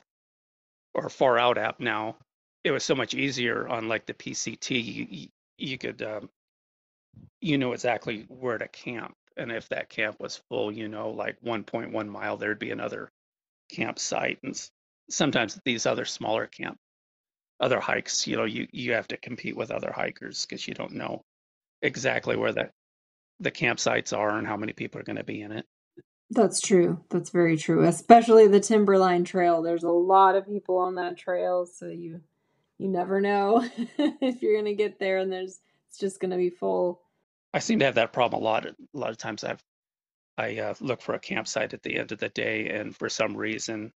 or 0.94 1.10
Far 1.10 1.38
Out 1.38 1.58
app 1.58 1.80
now, 1.80 2.16
it 2.64 2.70
was 2.70 2.84
so 2.84 2.94
much 2.94 3.12
easier 3.12 3.68
on 3.68 3.88
like 3.88 4.06
the 4.06 4.14
PCT. 4.14 5.10
You, 5.10 5.28
you 5.58 5.76
could, 5.76 6.00
um, 6.02 6.30
you 7.42 7.58
know 7.58 7.72
exactly 7.72 8.24
where 8.28 8.56
to 8.56 8.68
camp. 8.68 9.14
And 9.36 9.52
if 9.52 9.68
that 9.68 9.90
camp 9.90 10.18
was 10.18 10.40
full, 10.48 10.72
you 10.72 10.88
know, 10.88 11.10
like 11.10 11.36
1.1 11.44 12.08
mile, 12.08 12.38
there'd 12.38 12.58
be 12.58 12.70
another 12.70 13.12
campsite. 13.70 14.38
And 14.42 14.56
sometimes 15.10 15.58
these 15.64 15.86
other 15.86 16.04
smaller 16.04 16.46
camp, 16.46 16.78
other 17.60 17.80
hikes, 17.80 18.26
you 18.26 18.36
know, 18.36 18.44
you, 18.44 18.66
you 18.72 18.92
have 18.92 19.08
to 19.08 19.16
compete 19.16 19.56
with 19.56 19.70
other 19.70 19.92
hikers 19.94 20.44
because 20.44 20.66
you 20.66 20.74
don't 20.74 20.92
know 20.92 21.24
exactly 21.82 22.36
where 22.36 22.52
the, 22.52 22.70
the 23.40 23.50
campsites 23.50 24.16
are 24.16 24.38
and 24.38 24.46
how 24.46 24.56
many 24.56 24.72
people 24.72 25.00
are 25.00 25.04
going 25.04 25.16
to 25.16 25.24
be 25.24 25.42
in 25.42 25.52
it. 25.52 25.66
That's 26.30 26.60
true. 26.60 27.04
That's 27.10 27.30
very 27.30 27.56
true. 27.56 27.84
Especially 27.84 28.48
the 28.48 28.60
Timberline 28.60 29.24
Trail. 29.24 29.62
There's 29.62 29.84
a 29.84 29.90
lot 29.90 30.34
of 30.34 30.46
people 30.46 30.78
on 30.78 30.96
that 30.96 31.16
trail, 31.16 31.66
so 31.66 31.86
you 31.86 32.20
you 32.78 32.88
never 32.88 33.20
know 33.20 33.64
if 33.98 34.42
you're 34.42 34.56
gonna 34.56 34.74
get 34.74 34.98
there 34.98 35.18
and 35.18 35.32
there's 35.32 35.60
it's 35.88 35.98
just 35.98 36.20
gonna 36.20 36.36
be 36.36 36.50
full. 36.50 37.00
I 37.54 37.60
seem 37.60 37.78
to 37.78 37.84
have 37.84 37.94
that 37.94 38.12
problem 38.12 38.42
a 38.42 38.44
lot. 38.44 38.66
A 38.66 38.74
lot 38.92 39.10
of 39.10 39.18
times 39.18 39.44
I've 39.44 39.62
I 40.36 40.58
uh, 40.58 40.74
look 40.80 41.00
for 41.00 41.14
a 41.14 41.20
campsite 41.20 41.72
at 41.72 41.82
the 41.82 41.96
end 41.96 42.12
of 42.12 42.18
the 42.18 42.28
day, 42.28 42.70
and 42.70 42.94
for 42.94 43.08
some 43.08 43.36
reason, 43.36 43.92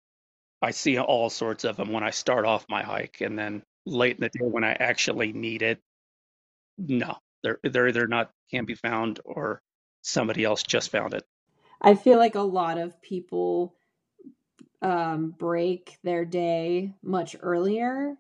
I 0.62 0.72
see 0.72 0.98
all 0.98 1.30
sorts 1.30 1.64
of 1.64 1.78
them 1.78 1.92
when 1.92 2.04
I 2.04 2.10
start 2.10 2.46
off 2.46 2.66
my 2.70 2.84
hike, 2.84 3.22
and 3.22 3.38
then 3.38 3.64
late 3.86 4.16
in 4.18 4.22
the 4.22 4.30
day 4.30 4.46
when 4.46 4.64
I 4.64 4.74
actually 4.74 5.34
need 5.34 5.62
it, 5.62 5.80
no, 6.78 7.18
they're 7.44 7.60
they're 7.64 7.88
either 7.88 8.08
not 8.08 8.32
can't 8.52 8.68
be 8.68 8.76
found 8.76 9.20
or 9.26 9.62
somebody 10.02 10.44
else 10.44 10.64
just 10.64 10.90
found 10.90 11.14
it. 11.14 11.24
I 11.82 11.96
feel 11.96 12.18
like 12.18 12.36
a 12.36 12.42
lot 12.42 12.78
of 12.78 13.02
people 13.02 13.76
um, 14.82 15.32
break 15.38 15.98
their 16.04 16.26
day 16.26 16.94
much 17.04 17.36
earlier. 17.42 18.16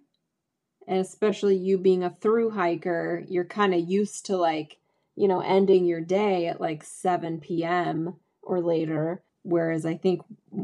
And 0.87 0.99
especially 0.99 1.57
you 1.57 1.77
being 1.77 2.03
a 2.03 2.09
through 2.09 2.51
hiker, 2.51 3.23
you're 3.27 3.45
kind 3.45 3.73
of 3.73 3.89
used 3.89 4.27
to 4.27 4.37
like, 4.37 4.77
you 5.15 5.27
know, 5.27 5.41
ending 5.41 5.85
your 5.85 6.01
day 6.01 6.47
at 6.47 6.61
like 6.61 6.83
7 6.83 7.39
p.m. 7.39 8.15
or 8.41 8.61
later. 8.61 9.23
Whereas 9.47 9.85
I 9.85 9.95
think 9.95 10.21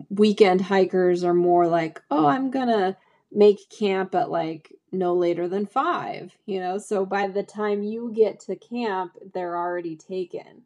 weekend 0.09 0.59
hikers 0.59 1.23
are 1.23 1.33
more 1.33 1.67
like, 1.67 2.01
oh, 2.11 2.27
I'm 2.27 2.51
going 2.51 2.67
to 2.67 2.97
make 3.31 3.69
camp 3.69 4.13
at 4.13 4.29
like 4.29 4.73
no 4.91 5.15
later 5.15 5.47
than 5.47 5.65
five, 5.65 6.35
you 6.45 6.59
know? 6.59 6.77
So 6.77 7.05
by 7.05 7.29
the 7.29 7.43
time 7.43 7.81
you 7.81 8.11
get 8.13 8.41
to 8.41 8.57
camp, 8.57 9.13
they're 9.33 9.57
already 9.57 9.95
taken. 9.95 10.63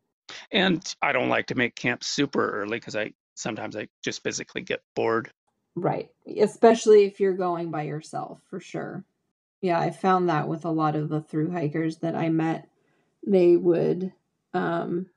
And 0.51 0.84
I 0.99 1.12
don't 1.12 1.30
like 1.30 1.45
to 1.47 1.56
make 1.56 1.75
camp 1.75 2.03
super 2.03 2.49
early 2.49 2.80
because 2.80 2.95
I 2.95 3.13
sometimes 3.36 3.77
I 3.77 3.88
just 4.03 4.23
physically 4.23 4.63
get 4.63 4.82
bored. 4.95 5.30
Right. 5.75 6.10
Especially 6.39 7.06
if 7.06 7.19
you're 7.19 7.38
going 7.38 7.69
by 7.69 7.84
yourself, 7.84 8.41
for 8.49 8.60
sure. 8.60 9.06
Yeah, 9.62 9.80
I 9.80 9.91
found 9.91 10.30
that 10.30 10.47
with 10.47 10.65
a 10.65 10.71
lot 10.71 10.95
of 10.95 11.10
the 11.10 11.21
through 11.21 11.51
hikers 11.51 11.97
that 11.97 12.15
I 12.15 12.30
met. 12.30 12.67
They 13.25 13.58
would, 13.58 14.12
um, 14.56 15.08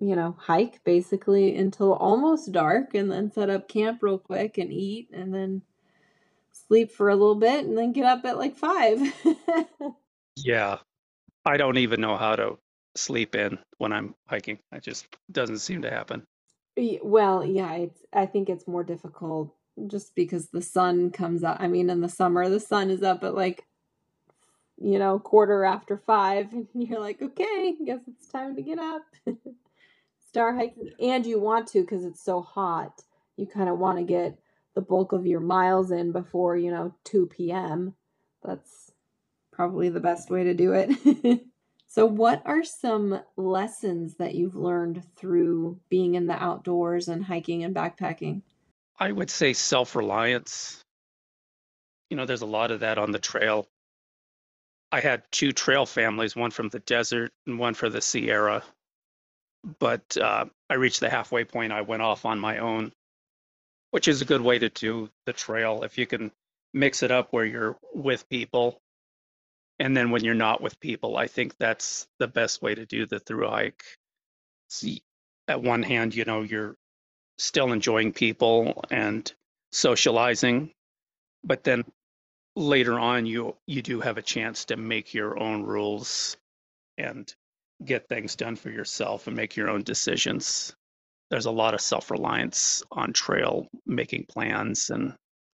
you 0.00 0.14
know, 0.14 0.36
hike 0.38 0.82
basically 0.84 1.56
until 1.56 1.94
almost 1.94 2.52
dark 2.52 2.94
and 2.94 3.10
then 3.10 3.32
set 3.32 3.50
up 3.50 3.68
camp 3.68 4.02
real 4.02 4.18
quick 4.18 4.58
and 4.58 4.72
eat 4.72 5.08
and 5.12 5.34
then 5.34 5.62
sleep 6.52 6.92
for 6.92 7.08
a 7.08 7.16
little 7.16 7.34
bit 7.34 7.64
and 7.64 7.76
then 7.76 7.92
get 7.92 8.04
up 8.04 8.24
at 8.24 8.38
like 8.38 8.56
five. 8.56 9.00
yeah. 10.36 10.78
I 11.44 11.56
don't 11.56 11.78
even 11.78 12.00
know 12.00 12.16
how 12.16 12.36
to 12.36 12.58
sleep 12.94 13.34
in 13.34 13.58
when 13.78 13.92
I'm 13.92 14.14
hiking. 14.26 14.58
It 14.72 14.82
just 14.82 15.06
doesn't 15.32 15.58
seem 15.58 15.82
to 15.82 15.90
happen. 15.90 16.24
Well, 17.02 17.44
yeah, 17.44 17.72
it's 17.74 18.00
I 18.12 18.26
think 18.26 18.48
it's 18.48 18.68
more 18.68 18.84
difficult 18.84 19.52
just 19.88 20.14
because 20.14 20.48
the 20.48 20.62
sun 20.62 21.10
comes 21.10 21.42
up. 21.42 21.56
I 21.58 21.66
mean, 21.66 21.90
in 21.90 22.00
the 22.00 22.08
summer, 22.08 22.48
the 22.48 22.60
sun 22.60 22.90
is 22.90 23.02
up 23.02 23.24
at 23.24 23.34
like 23.34 23.64
you 24.80 24.96
know, 24.98 25.18
quarter 25.18 25.64
after 25.64 25.96
5 25.96 26.52
and 26.52 26.68
you're 26.74 27.00
like, 27.00 27.20
"Okay, 27.20 27.74
I 27.80 27.84
guess 27.84 28.00
it's 28.06 28.28
time 28.28 28.54
to 28.54 28.62
get 28.62 28.78
up." 28.78 29.02
Start 30.38 30.54
hiking 30.54 30.92
and 31.00 31.26
you 31.26 31.40
want 31.40 31.66
to 31.68 31.84
cuz 31.84 32.04
it's 32.04 32.22
so 32.22 32.40
hot. 32.40 33.02
You 33.36 33.46
kind 33.46 33.68
of 33.68 33.80
want 33.80 33.98
to 33.98 34.04
get 34.04 34.38
the 34.74 34.80
bulk 34.80 35.10
of 35.10 35.26
your 35.26 35.40
miles 35.40 35.90
in 35.90 36.12
before, 36.12 36.56
you 36.56 36.70
know, 36.70 36.94
2 37.02 37.26
p.m. 37.26 37.96
That's 38.44 38.92
probably 39.50 39.88
the 39.88 39.98
best 39.98 40.30
way 40.30 40.44
to 40.44 40.54
do 40.54 40.74
it. 40.74 41.40
So, 41.90 42.04
what 42.04 42.42
are 42.44 42.62
some 42.62 43.18
lessons 43.38 44.16
that 44.16 44.34
you've 44.34 44.54
learned 44.54 45.02
through 45.16 45.80
being 45.88 46.16
in 46.16 46.26
the 46.26 46.34
outdoors 46.34 47.08
and 47.08 47.24
hiking 47.24 47.64
and 47.64 47.74
backpacking? 47.74 48.42
I 48.98 49.10
would 49.10 49.30
say 49.30 49.54
self 49.54 49.96
reliance. 49.96 50.84
You 52.10 52.18
know, 52.18 52.26
there's 52.26 52.42
a 52.42 52.46
lot 52.46 52.70
of 52.70 52.80
that 52.80 52.98
on 52.98 53.10
the 53.10 53.18
trail. 53.18 53.66
I 54.92 55.00
had 55.00 55.22
two 55.32 55.50
trail 55.50 55.86
families, 55.86 56.36
one 56.36 56.50
from 56.50 56.68
the 56.68 56.80
desert 56.80 57.32
and 57.46 57.58
one 57.58 57.72
for 57.72 57.88
the 57.88 58.02
Sierra. 58.02 58.62
But 59.78 60.16
uh, 60.16 60.46
I 60.70 60.74
reached 60.74 61.00
the 61.00 61.10
halfway 61.10 61.44
point. 61.44 61.72
I 61.72 61.82
went 61.82 62.02
off 62.02 62.24
on 62.24 62.38
my 62.38 62.58
own, 62.58 62.92
which 63.90 64.08
is 64.08 64.22
a 64.22 64.26
good 64.26 64.40
way 64.40 64.58
to 64.58 64.68
do 64.68 65.10
the 65.26 65.32
trail. 65.32 65.82
If 65.84 65.98
you 65.98 66.06
can 66.06 66.32
mix 66.74 67.02
it 67.02 67.10
up 67.10 67.32
where 67.32 67.44
you're 67.44 67.76
with 67.94 68.28
people 68.28 68.80
and 69.78 69.96
then 69.96 70.10
when 70.10 70.24
you're 70.24 70.34
not 70.34 70.60
with 70.60 70.78
people 70.80 71.16
i 71.16 71.26
think 71.26 71.56
that's 71.58 72.06
the 72.18 72.28
best 72.28 72.62
way 72.62 72.74
to 72.74 72.86
do 72.86 73.06
the 73.06 73.20
through 73.20 73.48
hike 73.48 73.84
see 74.68 75.02
at 75.48 75.62
one 75.62 75.82
hand 75.82 76.14
you 76.14 76.24
know 76.24 76.42
you're 76.42 76.76
still 77.38 77.72
enjoying 77.72 78.12
people 78.12 78.84
and 78.90 79.32
socializing 79.72 80.70
but 81.44 81.64
then 81.64 81.84
later 82.56 82.98
on 82.98 83.26
you 83.26 83.56
you 83.66 83.82
do 83.82 84.00
have 84.00 84.18
a 84.18 84.22
chance 84.22 84.66
to 84.66 84.76
make 84.76 85.14
your 85.14 85.38
own 85.40 85.62
rules 85.62 86.36
and 86.98 87.34
get 87.84 88.08
things 88.08 88.34
done 88.34 88.56
for 88.56 88.70
yourself 88.70 89.26
and 89.26 89.36
make 89.36 89.56
your 89.56 89.68
own 89.68 89.82
decisions 89.82 90.74
there's 91.30 91.46
a 91.46 91.50
lot 91.50 91.74
of 91.74 91.80
self-reliance 91.80 92.82
on 92.90 93.12
trail 93.12 93.66
making 93.86 94.24
plans 94.28 94.90
and 94.90 95.14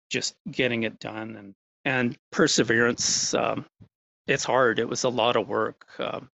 just 0.10 0.36
getting 0.52 0.84
it 0.84 1.00
done 1.00 1.36
and 1.36 1.54
and 1.86 2.18
perseverance 2.32 3.34
um, 3.34 3.66
it's 4.28 4.44
hard. 4.44 4.80
It 4.80 4.88
was 4.88 5.04
a 5.04 5.10
lot 5.10 5.36
of 5.36 5.48
work. 5.48 5.86
Um, 6.00 6.30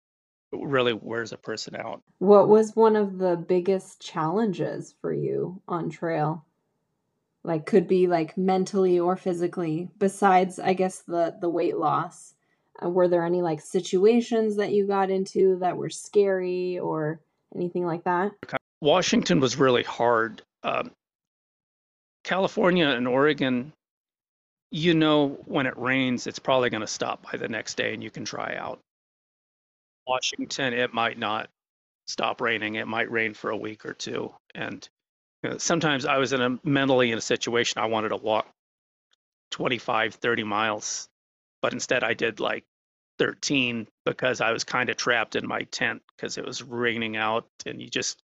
it 0.51 0.59
really 0.61 0.93
wears 0.93 1.31
a 1.31 1.37
person 1.37 1.75
out. 1.75 2.01
What 2.19 2.47
was 2.47 2.75
one 2.75 2.95
of 2.95 3.17
the 3.17 3.35
biggest 3.35 4.01
challenges 4.01 4.95
for 5.01 5.13
you 5.13 5.61
on 5.67 5.89
trail? 5.89 6.45
Like 7.43 7.65
could 7.65 7.87
be 7.87 8.07
like 8.07 8.37
mentally 8.37 8.99
or 8.99 9.15
physically 9.15 9.89
besides 9.97 10.59
I 10.59 10.73
guess 10.73 10.99
the 10.99 11.35
the 11.39 11.49
weight 11.49 11.77
loss. 11.77 12.33
Uh, 12.83 12.89
were 12.89 13.07
there 13.07 13.25
any 13.25 13.41
like 13.41 13.61
situations 13.61 14.55
that 14.57 14.71
you 14.71 14.87
got 14.87 15.09
into 15.09 15.57
that 15.59 15.77
were 15.77 15.89
scary 15.89 16.79
or 16.79 17.19
anything 17.55 17.85
like 17.85 18.03
that? 18.03 18.31
Washington 18.81 19.39
was 19.39 19.57
really 19.57 19.83
hard. 19.83 20.41
Um, 20.63 20.91
California 22.23 22.87
and 22.87 23.07
Oregon, 23.07 23.73
you 24.71 24.93
know 24.93 25.39
when 25.45 25.65
it 25.65 25.77
rains, 25.77 26.27
it's 26.27 26.39
probably 26.39 26.69
going 26.69 26.81
to 26.81 26.87
stop 26.87 27.23
by 27.31 27.37
the 27.37 27.47
next 27.47 27.75
day 27.75 27.93
and 27.93 28.03
you 28.03 28.11
can 28.11 28.23
dry 28.23 28.55
out. 28.55 28.79
Washington, 30.07 30.73
it 30.73 30.93
might 30.93 31.17
not 31.17 31.49
stop 32.07 32.41
raining. 32.41 32.75
It 32.75 32.87
might 32.87 33.11
rain 33.11 33.33
for 33.33 33.51
a 33.51 33.57
week 33.57 33.85
or 33.85 33.93
two. 33.93 34.33
And 34.55 34.87
you 35.43 35.51
know, 35.51 35.57
sometimes 35.57 36.05
I 36.05 36.17
was 36.17 36.33
in 36.33 36.41
a 36.41 36.59
mentally 36.63 37.11
in 37.11 37.17
a 37.17 37.21
situation 37.21 37.81
I 37.81 37.85
wanted 37.85 38.09
to 38.09 38.17
walk 38.17 38.47
25, 39.51 40.15
30 40.15 40.43
miles, 40.43 41.07
but 41.61 41.73
instead 41.73 42.03
I 42.03 42.13
did 42.13 42.39
like 42.39 42.65
13 43.19 43.87
because 44.05 44.41
I 44.41 44.51
was 44.51 44.63
kind 44.63 44.89
of 44.89 44.97
trapped 44.97 45.35
in 45.35 45.47
my 45.47 45.63
tent 45.63 46.01
because 46.15 46.37
it 46.37 46.45
was 46.45 46.63
raining 46.63 47.17
out 47.17 47.45
and 47.65 47.81
you 47.81 47.89
just 47.89 48.21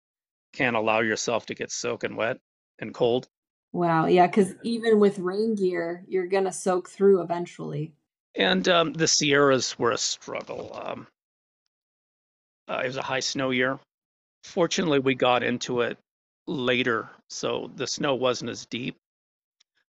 can't 0.53 0.75
allow 0.75 1.01
yourself 1.01 1.45
to 1.47 1.55
get 1.55 1.71
soaking 1.71 2.15
wet 2.15 2.39
and 2.79 2.93
cold. 2.93 3.27
Wow. 3.73 4.05
Yeah. 4.05 4.25
Because 4.25 4.53
even 4.63 4.99
with 4.99 5.19
rain 5.19 5.55
gear, 5.55 6.03
you're 6.07 6.27
going 6.27 6.45
to 6.45 6.51
soak 6.51 6.89
through 6.89 7.21
eventually. 7.21 7.93
And 8.35 8.67
um, 8.69 8.93
the 8.93 9.07
Sierras 9.07 9.77
were 9.77 9.91
a 9.91 9.97
struggle. 9.97 10.71
Um, 10.81 11.07
uh, 12.69 12.81
it 12.83 12.87
was 12.87 12.97
a 12.97 13.01
high 13.01 13.19
snow 13.19 13.51
year. 13.51 13.79
Fortunately, 14.43 14.99
we 14.99 15.15
got 15.15 15.43
into 15.43 15.81
it 15.81 15.97
later, 16.47 17.09
so 17.29 17.71
the 17.75 17.87
snow 17.87 18.15
wasn't 18.15 18.51
as 18.51 18.65
deep, 18.65 18.95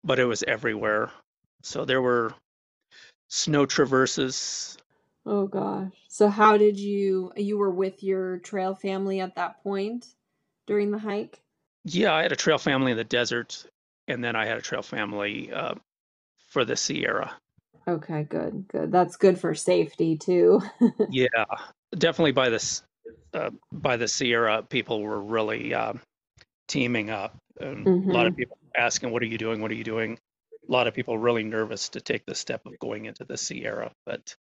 but 0.03 0.18
it 0.18 0.24
was 0.24 0.42
everywhere. 0.42 1.11
So 1.62 1.85
there 1.85 2.03
were 2.03 2.33
snow 3.31 3.64
traverses. 3.64 4.77
Oh 5.25 5.47
gosh. 5.47 5.93
So 6.09 6.29
how 6.29 6.59
did 6.59 6.79
you 6.79 7.33
you 7.37 7.57
were 7.57 7.71
with 7.71 8.03
your 8.03 8.38
trail 8.38 8.75
family 8.75 9.21
at 9.21 9.37
that 9.37 9.62
point 9.62 10.07
during 10.66 10.90
the 10.90 10.99
hike? 10.99 11.40
Yeah, 11.85 12.12
I 12.12 12.23
had 12.23 12.33
a 12.33 12.37
trail 12.37 12.59
family 12.59 12.90
in 12.90 12.99
the 12.99 13.05
desert, 13.05 13.64
and 14.07 14.23
then 14.23 14.37
I 14.37 14.45
had 14.45 14.59
a 14.59 14.62
trail 14.62 14.83
family 14.83 15.51
uh, 15.51 15.75
for 16.49 16.66
the 16.66 16.77
Sierra. 16.77 17.33
Okay, 17.88 18.25
good, 18.25 18.66
good. 18.69 18.93
That's 18.93 19.16
good 19.16 19.38
for 19.38 19.55
safety 19.55 20.16
too. 20.16 20.61
yeah, 21.11 21.45
definitely 21.97 22.33
by 22.33 22.51
this 22.51 22.83
uh, 23.33 23.51
by 23.73 23.97
the 23.97 24.09
Sierra, 24.09 24.62
people 24.62 25.01
were 25.01 25.21
really 25.21 25.73
uh, 25.73 25.95
teaming 26.69 27.11
up. 27.11 27.37
And 27.61 27.87
mm-hmm. 27.87 28.11
A 28.11 28.12
lot 28.12 28.27
of 28.27 28.33
mm-hmm. 28.33 28.40
people 28.40 28.59
asking, 28.77 29.11
"What 29.11 29.23
are 29.23 29.27
you 29.27 29.38
doing? 29.38 29.62
What 29.62 29.71
are 29.71 29.75
you 29.75 29.85
doing?" 29.85 30.19
A 30.71 30.73
lot 30.73 30.87
of 30.87 30.95
people 30.95 31.19
really 31.19 31.43
nervous 31.43 31.89
to 31.91 32.01
take 32.01 32.25
the 32.25 32.35
step 32.35 32.65
of 32.65 32.79
going 32.79 33.07
into 33.07 33.25
the 33.25 33.37
Sierra, 33.37 33.91
but 34.07 34.37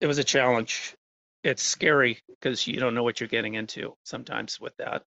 it 0.00 0.06
was 0.06 0.18
a 0.18 0.24
challenge. 0.24 0.94
It's 1.42 1.62
scary 1.62 2.20
because 2.28 2.66
you 2.66 2.78
don't 2.78 2.94
know 2.94 3.02
what 3.02 3.20
you're 3.20 3.28
getting 3.28 3.54
into 3.54 3.94
sometimes 4.04 4.60
with 4.60 4.76
that. 4.78 5.02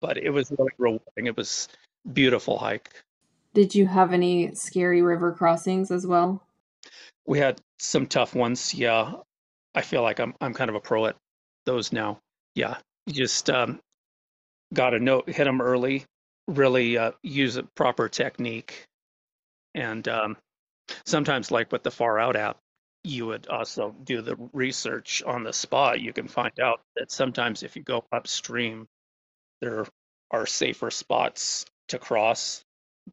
But 0.00 0.18
it 0.18 0.30
was 0.30 0.52
really 0.56 0.70
rewarding. 0.78 1.26
It 1.26 1.36
was 1.36 1.68
beautiful 2.12 2.58
hike. 2.58 2.90
Did 3.54 3.74
you 3.74 3.86
have 3.86 4.12
any 4.12 4.54
scary 4.54 5.02
river 5.02 5.32
crossings 5.32 5.90
as 5.90 6.06
well? 6.06 6.42
We 7.26 7.38
had 7.38 7.60
some 7.78 8.06
tough 8.06 8.34
ones. 8.34 8.72
Yeah, 8.72 9.14
I 9.74 9.82
feel 9.82 10.02
like 10.02 10.20
I'm 10.20 10.34
I'm 10.40 10.54
kind 10.54 10.70
of 10.70 10.76
a 10.76 10.80
pro 10.80 11.06
at 11.06 11.16
those 11.66 11.92
now. 11.92 12.20
Yeah, 12.54 12.76
you 13.06 13.14
just 13.14 13.50
um, 13.50 13.80
got 14.72 14.90
to 14.90 15.00
know 15.00 15.24
hit 15.26 15.44
them 15.44 15.60
early, 15.60 16.04
really 16.46 16.96
uh, 16.98 17.12
use 17.22 17.56
a 17.56 17.62
proper 17.62 18.08
technique, 18.08 18.86
and 19.74 20.06
um, 20.08 20.36
sometimes 21.04 21.50
like 21.50 21.72
with 21.72 21.82
the 21.82 21.90
Far 21.90 22.18
Out 22.18 22.36
app, 22.36 22.58
you 23.04 23.26
would 23.26 23.46
also 23.48 23.94
do 24.04 24.22
the 24.22 24.36
research 24.52 25.22
on 25.24 25.44
the 25.44 25.52
spot. 25.52 26.00
You 26.00 26.12
can 26.12 26.28
find 26.28 26.58
out 26.60 26.80
that 26.96 27.10
sometimes 27.10 27.62
if 27.62 27.76
you 27.76 27.82
go 27.82 28.04
upstream, 28.12 28.86
there 29.60 29.86
are 30.30 30.46
safer 30.46 30.90
spots 30.90 31.64
to 31.88 31.98
cross. 31.98 32.64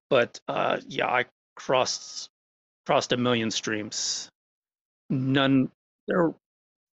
But 0.10 0.39
uh, 0.48 0.80
yeah, 0.88 1.08
I 1.08 1.26
crossed 1.56 2.30
crossed 2.86 3.13
a 3.13 3.18
million 3.18 3.52
streams. 3.52 4.30
None 5.10 5.70
there 6.08 6.34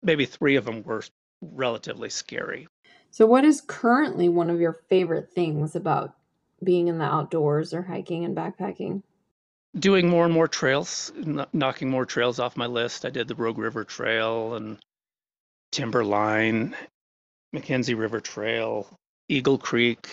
maybe 0.03 0.25
three 0.25 0.55
of 0.55 0.65
them 0.65 0.83
were 0.83 1.03
relatively 1.41 2.09
scary. 2.09 2.67
So, 3.11 3.25
what 3.25 3.45
is 3.45 3.61
currently 3.61 4.29
one 4.29 4.49
of 4.49 4.59
your 4.59 4.73
favorite 4.73 5.31
things 5.31 5.75
about 5.75 6.15
being 6.63 6.87
in 6.87 6.97
the 6.97 7.05
outdoors 7.05 7.73
or 7.73 7.83
hiking 7.83 8.25
and 8.25 8.35
backpacking? 8.35 9.03
Doing 9.77 10.09
more 10.09 10.25
and 10.25 10.33
more 10.33 10.47
trails, 10.47 11.11
knocking 11.53 11.89
more 11.89 12.05
trails 12.05 12.39
off 12.39 12.57
my 12.57 12.65
list. 12.65 13.05
I 13.05 13.09
did 13.09 13.27
the 13.27 13.35
Rogue 13.35 13.57
River 13.57 13.83
Trail 13.83 14.55
and 14.55 14.79
Timberline, 15.71 16.75
McKenzie 17.55 17.97
River 17.97 18.19
Trail, 18.19 18.87
Eagle 19.29 19.57
Creek. 19.57 20.07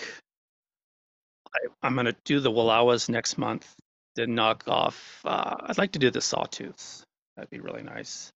I, 1.53 1.87
am 1.87 1.95
going 1.95 2.05
to 2.05 2.15
do 2.25 2.39
the 2.39 2.51
Wallowas 2.51 3.09
next 3.09 3.37
month. 3.37 3.67
Then 4.15 4.35
knock 4.35 4.63
off. 4.67 5.21
Uh, 5.25 5.55
I'd 5.61 5.77
like 5.77 5.93
to 5.93 5.99
do 5.99 6.11
the 6.11 6.19
Sawtooths. 6.19 7.03
That'd 7.35 7.49
be 7.49 7.59
really 7.59 7.83
nice 7.83 8.31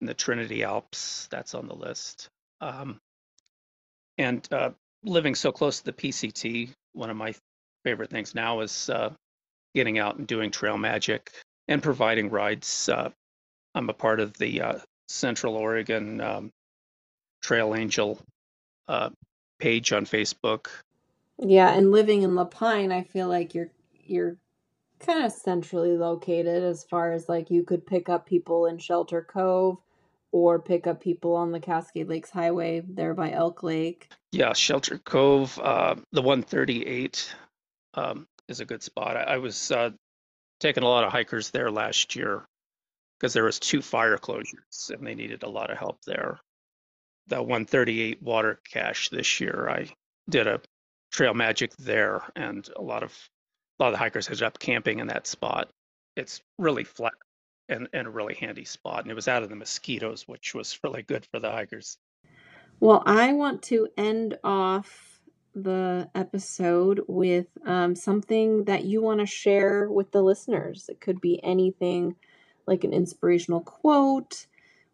in 0.00 0.06
the 0.06 0.14
Trinity 0.14 0.64
Alps. 0.64 1.28
That's 1.30 1.54
on 1.54 1.68
the 1.68 1.74
list. 1.74 2.28
Um, 2.60 3.00
and 4.18 4.46
uh, 4.52 4.70
living 5.04 5.34
so 5.34 5.52
close 5.52 5.78
to 5.78 5.84
the 5.84 5.92
PCT, 5.92 6.70
one 6.92 7.10
of 7.10 7.16
my 7.16 7.34
favorite 7.84 8.10
things 8.10 8.34
now 8.34 8.60
is 8.60 8.88
uh, 8.90 9.10
getting 9.74 9.98
out 9.98 10.16
and 10.16 10.26
doing 10.26 10.50
trail 10.50 10.78
magic 10.78 11.30
and 11.68 11.82
providing 11.82 12.30
rides. 12.30 12.88
Uh, 12.88 13.10
I'm 13.74 13.90
a 13.90 13.94
part 13.94 14.20
of 14.20 14.36
the 14.38 14.60
uh, 14.60 14.78
Central 15.08 15.56
Oregon 15.56 16.20
um, 16.20 16.50
Trail 17.42 17.74
Angel 17.74 18.18
uh, 18.88 19.10
page 19.58 19.92
on 19.92 20.06
Facebook. 20.06 20.68
Yeah, 21.38 21.74
and 21.74 21.90
living 21.90 22.22
in 22.22 22.34
La 22.34 22.44
Pine, 22.44 22.92
I 22.92 23.02
feel 23.02 23.28
like 23.28 23.54
you're 23.54 23.70
you're 24.06 24.36
kind 25.00 25.24
of 25.24 25.32
centrally 25.32 25.96
located 25.96 26.62
as 26.62 26.84
far 26.84 27.12
as 27.12 27.28
like 27.28 27.50
you 27.50 27.64
could 27.64 27.86
pick 27.86 28.08
up 28.08 28.26
people 28.26 28.66
in 28.66 28.78
Shelter 28.78 29.22
Cove 29.22 29.78
or 30.32 30.58
pick 30.58 30.86
up 30.86 31.00
people 31.00 31.34
on 31.34 31.52
the 31.52 31.60
Cascade 31.60 32.08
Lakes 32.08 32.30
Highway 32.30 32.82
there 32.88 33.14
by 33.14 33.32
Elk 33.32 33.62
Lake. 33.62 34.10
Yeah, 34.32 34.52
Shelter 34.52 34.98
Cove, 34.98 35.58
uh, 35.60 35.94
the 36.12 36.22
138 36.22 37.34
um, 37.94 38.26
is 38.48 38.60
a 38.60 38.64
good 38.64 38.82
spot. 38.82 39.16
I, 39.16 39.22
I 39.22 39.36
was 39.38 39.70
uh, 39.70 39.90
taking 40.60 40.82
a 40.82 40.88
lot 40.88 41.04
of 41.04 41.12
hikers 41.12 41.50
there 41.50 41.70
last 41.70 42.16
year 42.16 42.44
because 43.18 43.32
there 43.32 43.44
was 43.44 43.58
two 43.58 43.82
fire 43.82 44.18
closures 44.18 44.90
and 44.90 45.06
they 45.06 45.14
needed 45.14 45.42
a 45.42 45.48
lot 45.48 45.70
of 45.70 45.78
help 45.78 45.98
there. 46.06 46.40
The 47.28 47.40
138 47.40 48.22
water 48.22 48.60
cache 48.70 49.08
this 49.08 49.40
year, 49.40 49.68
I 49.68 49.88
did 50.28 50.46
a 50.46 50.60
trail 51.10 51.32
magic 51.32 51.74
there, 51.76 52.22
and 52.36 52.68
a 52.76 52.82
lot 52.82 53.02
of 53.02 53.16
a 53.78 53.82
lot 53.82 53.88
of 53.88 53.94
the 53.94 53.98
hikers 53.98 54.28
ended 54.28 54.42
up 54.42 54.58
camping 54.58 54.98
in 54.98 55.06
that 55.08 55.26
spot. 55.26 55.70
It's 56.16 56.42
really 56.58 56.84
flat 56.84 57.14
and, 57.68 57.88
and 57.92 58.06
a 58.06 58.10
really 58.10 58.34
handy 58.34 58.64
spot. 58.64 59.02
And 59.02 59.10
it 59.10 59.14
was 59.14 59.26
out 59.26 59.42
of 59.42 59.48
the 59.48 59.56
mosquitoes, 59.56 60.28
which 60.28 60.54
was 60.54 60.78
really 60.84 61.02
good 61.02 61.26
for 61.32 61.40
the 61.40 61.50
hikers. 61.50 61.96
Well, 62.78 63.02
I 63.06 63.32
want 63.32 63.62
to 63.64 63.88
end 63.96 64.38
off 64.44 65.13
the 65.54 66.10
episode 66.14 67.02
with 67.06 67.46
um, 67.64 67.94
something 67.94 68.64
that 68.64 68.84
you 68.84 69.00
want 69.02 69.20
to 69.20 69.26
share 69.26 69.90
with 69.90 70.10
the 70.12 70.22
listeners. 70.22 70.88
It 70.88 71.00
could 71.00 71.20
be 71.20 71.42
anything 71.42 72.16
like 72.66 72.84
an 72.84 72.92
inspirational 72.92 73.60
quote 73.60 74.46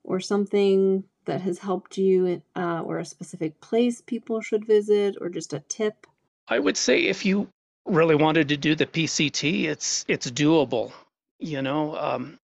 or 0.04 0.20
something 0.20 1.04
that 1.24 1.40
has 1.42 1.58
helped 1.58 1.96
you, 1.98 2.42
uh, 2.56 2.82
or 2.84 2.98
a 2.98 3.04
specific 3.04 3.60
place 3.60 4.00
people 4.00 4.40
should 4.40 4.66
visit, 4.66 5.16
or 5.20 5.28
just 5.28 5.52
a 5.52 5.60
tip. 5.60 6.06
I 6.48 6.58
would 6.58 6.76
say 6.76 7.02
if 7.02 7.24
you 7.24 7.48
really 7.86 8.14
wanted 8.14 8.48
to 8.48 8.56
do 8.56 8.74
the 8.74 8.86
PCT, 8.86 9.64
it's 9.64 10.04
it's 10.08 10.30
doable. 10.30 10.92
You 11.38 11.62
know, 11.62 11.96
um, 11.96 12.38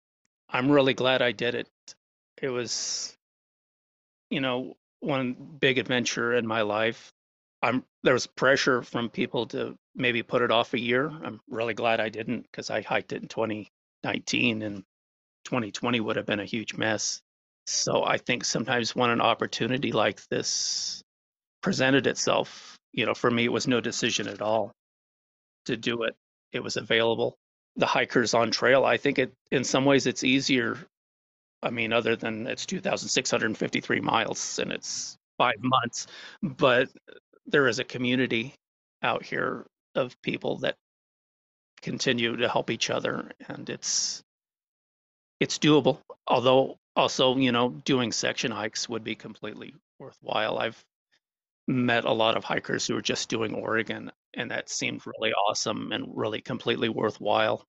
I'm 0.50 0.72
really 0.72 0.94
glad 0.94 1.22
I 1.22 1.32
did 1.32 1.56
it. 1.56 1.68
It 2.42 2.50
was, 2.50 3.16
you 4.30 4.42
know, 4.42 4.76
one 5.00 5.34
big 5.34 5.78
adventure 5.78 6.34
in 6.34 6.46
my 6.46 6.62
life. 6.62 7.12
I'm 7.66 7.84
there 8.04 8.14
was 8.14 8.28
pressure 8.28 8.84
from 8.84 9.10
people 9.10 9.48
to 9.48 9.76
maybe 9.96 10.22
put 10.22 10.44
it 10.44 10.52
off 10.52 10.76
a 10.76 10.80
year. 10.80 11.10
I'm 11.24 11.42
really 11.50 11.74
glad 11.74 12.00
I 12.00 12.10
didn't 12.10 12.44
because 12.44 12.70
I 12.70 12.82
hiked 12.82 13.12
it 13.12 13.24
in 13.24 13.28
2019 13.28 14.62
and 14.62 14.84
2020 15.46 16.00
would 16.00 16.16
have 16.16 16.28
been 16.28 16.40
a 16.40 16.46
huge 16.46 16.76
mess. 16.76 17.22
So 17.66 18.04
I 18.04 18.18
think 18.18 18.46
sometimes 18.46 18.96
when 18.96 19.10
an 19.10 19.22
opportunity 19.22 19.92
like 19.92 20.24
this 20.28 21.02
presented 21.64 22.06
itself, 22.06 22.78
you 22.94 23.08
know, 23.08 23.16
for 23.16 23.32
me 23.32 23.46
it 23.46 23.52
was 23.52 23.68
no 23.68 23.82
decision 23.82 24.28
at 24.28 24.44
all 24.44 24.72
to 25.66 25.76
do 25.76 26.04
it. 26.04 26.16
It 26.52 26.64
was 26.64 26.78
available 26.78 27.36
the 27.78 27.88
hikers 27.88 28.36
on 28.36 28.52
trail. 28.52 28.86
I 28.86 28.98
think 28.98 29.18
it 29.18 29.34
in 29.52 29.64
some 29.64 29.86
ways 29.86 30.06
it's 30.06 30.24
easier. 30.24 30.78
I 31.64 31.72
mean, 31.72 31.94
other 31.94 32.16
than 32.16 32.46
it's 32.46 32.68
2,653 32.68 34.02
miles 34.02 34.60
and 34.60 34.72
it's 34.72 35.18
five 35.38 35.62
months, 35.62 36.08
but 36.44 36.90
there 37.48 37.68
is 37.68 37.80
a 37.80 37.84
community 37.84 38.54
out 39.02 39.24
here 39.24 39.66
of 39.96 40.20
people 40.22 40.58
that 40.58 40.76
continue 41.82 42.38
to 42.38 42.50
help 42.50 42.70
each 42.70 42.90
other, 42.90 43.32
and 43.48 43.70
it's 43.70 44.24
it's 45.40 45.60
doable. 45.60 46.00
Although 46.28 46.78
also, 46.96 47.38
you 47.38 47.52
know, 47.52 47.70
doing 47.70 48.12
section 48.12 48.52
hikes 48.52 48.90
would 48.90 49.04
be 49.04 49.16
completely 49.16 49.74
worthwhile. 50.00 50.58
I've 50.58 50.84
met 51.68 52.06
a 52.06 52.12
lot 52.12 52.38
of 52.38 52.44
hikers 52.44 52.88
who 52.88 52.96
are 52.98 53.02
just 53.02 53.30
doing 53.30 53.54
Oregon, 53.54 54.12
and 54.34 54.52
that 54.52 54.70
seemed 54.70 55.02
really 55.06 55.34
awesome 55.34 55.92
and 55.92 56.16
really 56.16 56.42
completely 56.42 56.90
worthwhile. 56.90 57.66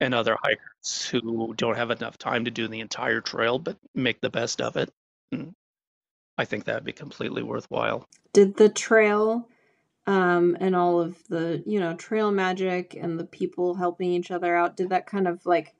And 0.00 0.14
other 0.14 0.36
hikers 0.42 1.06
who 1.10 1.52
don't 1.54 1.76
have 1.76 1.90
enough 1.90 2.16
time 2.16 2.46
to 2.46 2.50
do 2.50 2.68
the 2.68 2.80
entire 2.80 3.20
trail 3.20 3.58
but 3.58 3.76
make 3.94 4.20
the 4.20 4.30
best 4.30 4.62
of 4.62 4.76
it. 4.76 4.90
And 5.30 5.54
I 6.40 6.46
think 6.46 6.64
that'd 6.64 6.84
be 6.84 6.92
completely 6.92 7.42
worthwhile. 7.42 8.08
Did 8.32 8.56
the 8.56 8.70
trail 8.70 9.46
um, 10.06 10.56
and 10.58 10.74
all 10.74 10.98
of 10.98 11.22
the, 11.28 11.62
you 11.66 11.78
know, 11.78 11.94
trail 11.94 12.32
magic 12.32 12.96
and 12.98 13.20
the 13.20 13.26
people 13.26 13.74
helping 13.74 14.10
each 14.10 14.30
other 14.30 14.56
out, 14.56 14.74
did 14.74 14.88
that 14.88 15.06
kind 15.06 15.28
of 15.28 15.44
like 15.44 15.74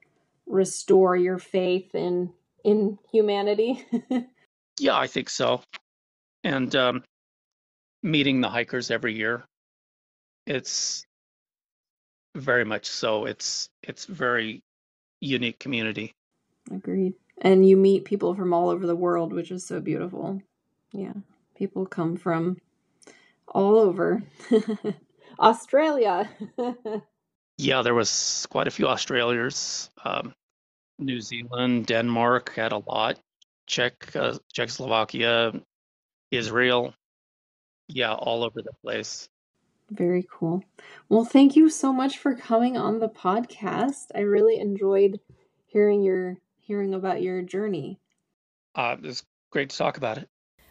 restore 0.47 1.17
your 1.17 1.39
faith 1.39 1.95
in 1.95 2.35
in 2.63 2.99
humanity? 3.11 3.83
yeah, 4.79 4.99
I 4.99 5.07
think 5.07 5.31
so. 5.31 5.63
And 6.45 6.77
um, 6.77 7.05
meeting 8.03 8.43
the 8.43 8.51
hikers 8.51 8.91
every 8.91 9.15
year, 9.15 9.47
it's 10.47 11.07
very 12.37 12.67
much 12.67 12.85
so. 12.85 13.25
It's 13.25 13.71
it's 13.83 14.05
very 14.05 14.61
unique 15.23 15.59
community. 15.59 16.13
Agreed. 16.71 17.15
And 17.41 17.67
you 17.67 17.77
meet 17.77 18.05
people 18.05 18.35
from 18.35 18.53
all 18.53 18.69
over 18.69 18.87
the 18.87 18.97
world, 18.97 19.33
which 19.33 19.51
is 19.51 19.65
so 19.65 19.81
beautiful. 19.81 20.43
Yeah. 20.93 21.15
People 21.57 21.87
come 21.87 22.17
from 22.17 22.59
all 23.49 23.79
over. 23.79 24.23
Australia. 25.41 26.29
yeah, 27.59 27.83
there 27.83 27.95
was 27.95 28.47
quite 28.51 28.67
a 28.67 28.71
few 28.71 28.89
Australians. 28.89 29.91
Um, 30.05 30.35
New 30.99 31.21
Zealand, 31.21 31.87
Denmark 31.87 32.53
had 32.55 32.73
a 32.73 32.83
lot. 32.87 33.19
Czech, 33.67 34.15
uh, 34.15 34.37
Czechoslovakia, 34.53 35.53
Israel. 36.31 36.95
Yeah, 37.89 38.15
all 38.15 38.45
over 38.45 38.63
the 38.63 38.73
place. 38.83 39.29
Very 39.91 40.27
cool. 40.31 40.63
Well, 41.09 41.25
thank 41.25 41.57
you 41.57 41.69
so 41.69 41.93
much 41.93 42.19
for 42.19 42.35
coming 42.35 42.77
on 42.77 43.01
the 43.01 43.09
podcast. 43.09 44.07
I 44.15 44.21
really 44.21 44.59
enjoyed 44.59 45.19
hearing 45.67 46.03
your 46.03 46.37
hearing 46.71 46.95
about 46.95 47.21
your 47.21 47.43
journey. 47.43 47.99
Uh, 48.77 48.95
it 48.97 49.05
was 49.05 49.25
great 49.51 49.71
to 49.71 49.77
talk 49.77 49.97
about 49.97 50.19
it. 50.19 50.29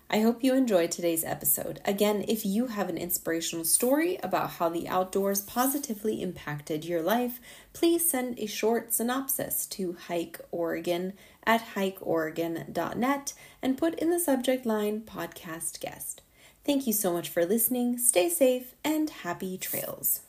I 0.09 0.21
hope 0.21 0.45
you 0.45 0.53
enjoyed 0.53 0.91
today's 0.91 1.25
episode. 1.25 1.81
Again, 1.83 2.23
if 2.25 2.45
you 2.45 2.67
have 2.67 2.87
an 2.87 2.97
inspirational 2.97 3.65
story 3.65 4.17
about 4.23 4.51
how 4.51 4.69
the 4.69 4.87
outdoors 4.87 5.41
positively 5.41 6.21
impacted 6.21 6.85
your 6.85 7.01
life, 7.01 7.41
please 7.73 8.09
send 8.09 8.39
a 8.39 8.45
short 8.45 8.93
synopsis 8.93 9.65
to 9.65 9.97
Hike 10.07 10.39
Oregon 10.51 11.11
at 11.43 11.75
hikeoregon.net 11.75 13.33
and 13.61 13.77
put 13.77 13.99
in 13.99 14.09
the 14.09 14.19
subject 14.21 14.65
line 14.65 15.01
podcast 15.01 15.81
guest. 15.81 16.21
Thank 16.63 16.87
you 16.87 16.93
so 16.93 17.11
much 17.11 17.27
for 17.27 17.45
listening. 17.45 17.97
Stay 17.97 18.29
safe 18.29 18.73
and 18.85 19.09
happy 19.09 19.57
trails. 19.57 20.21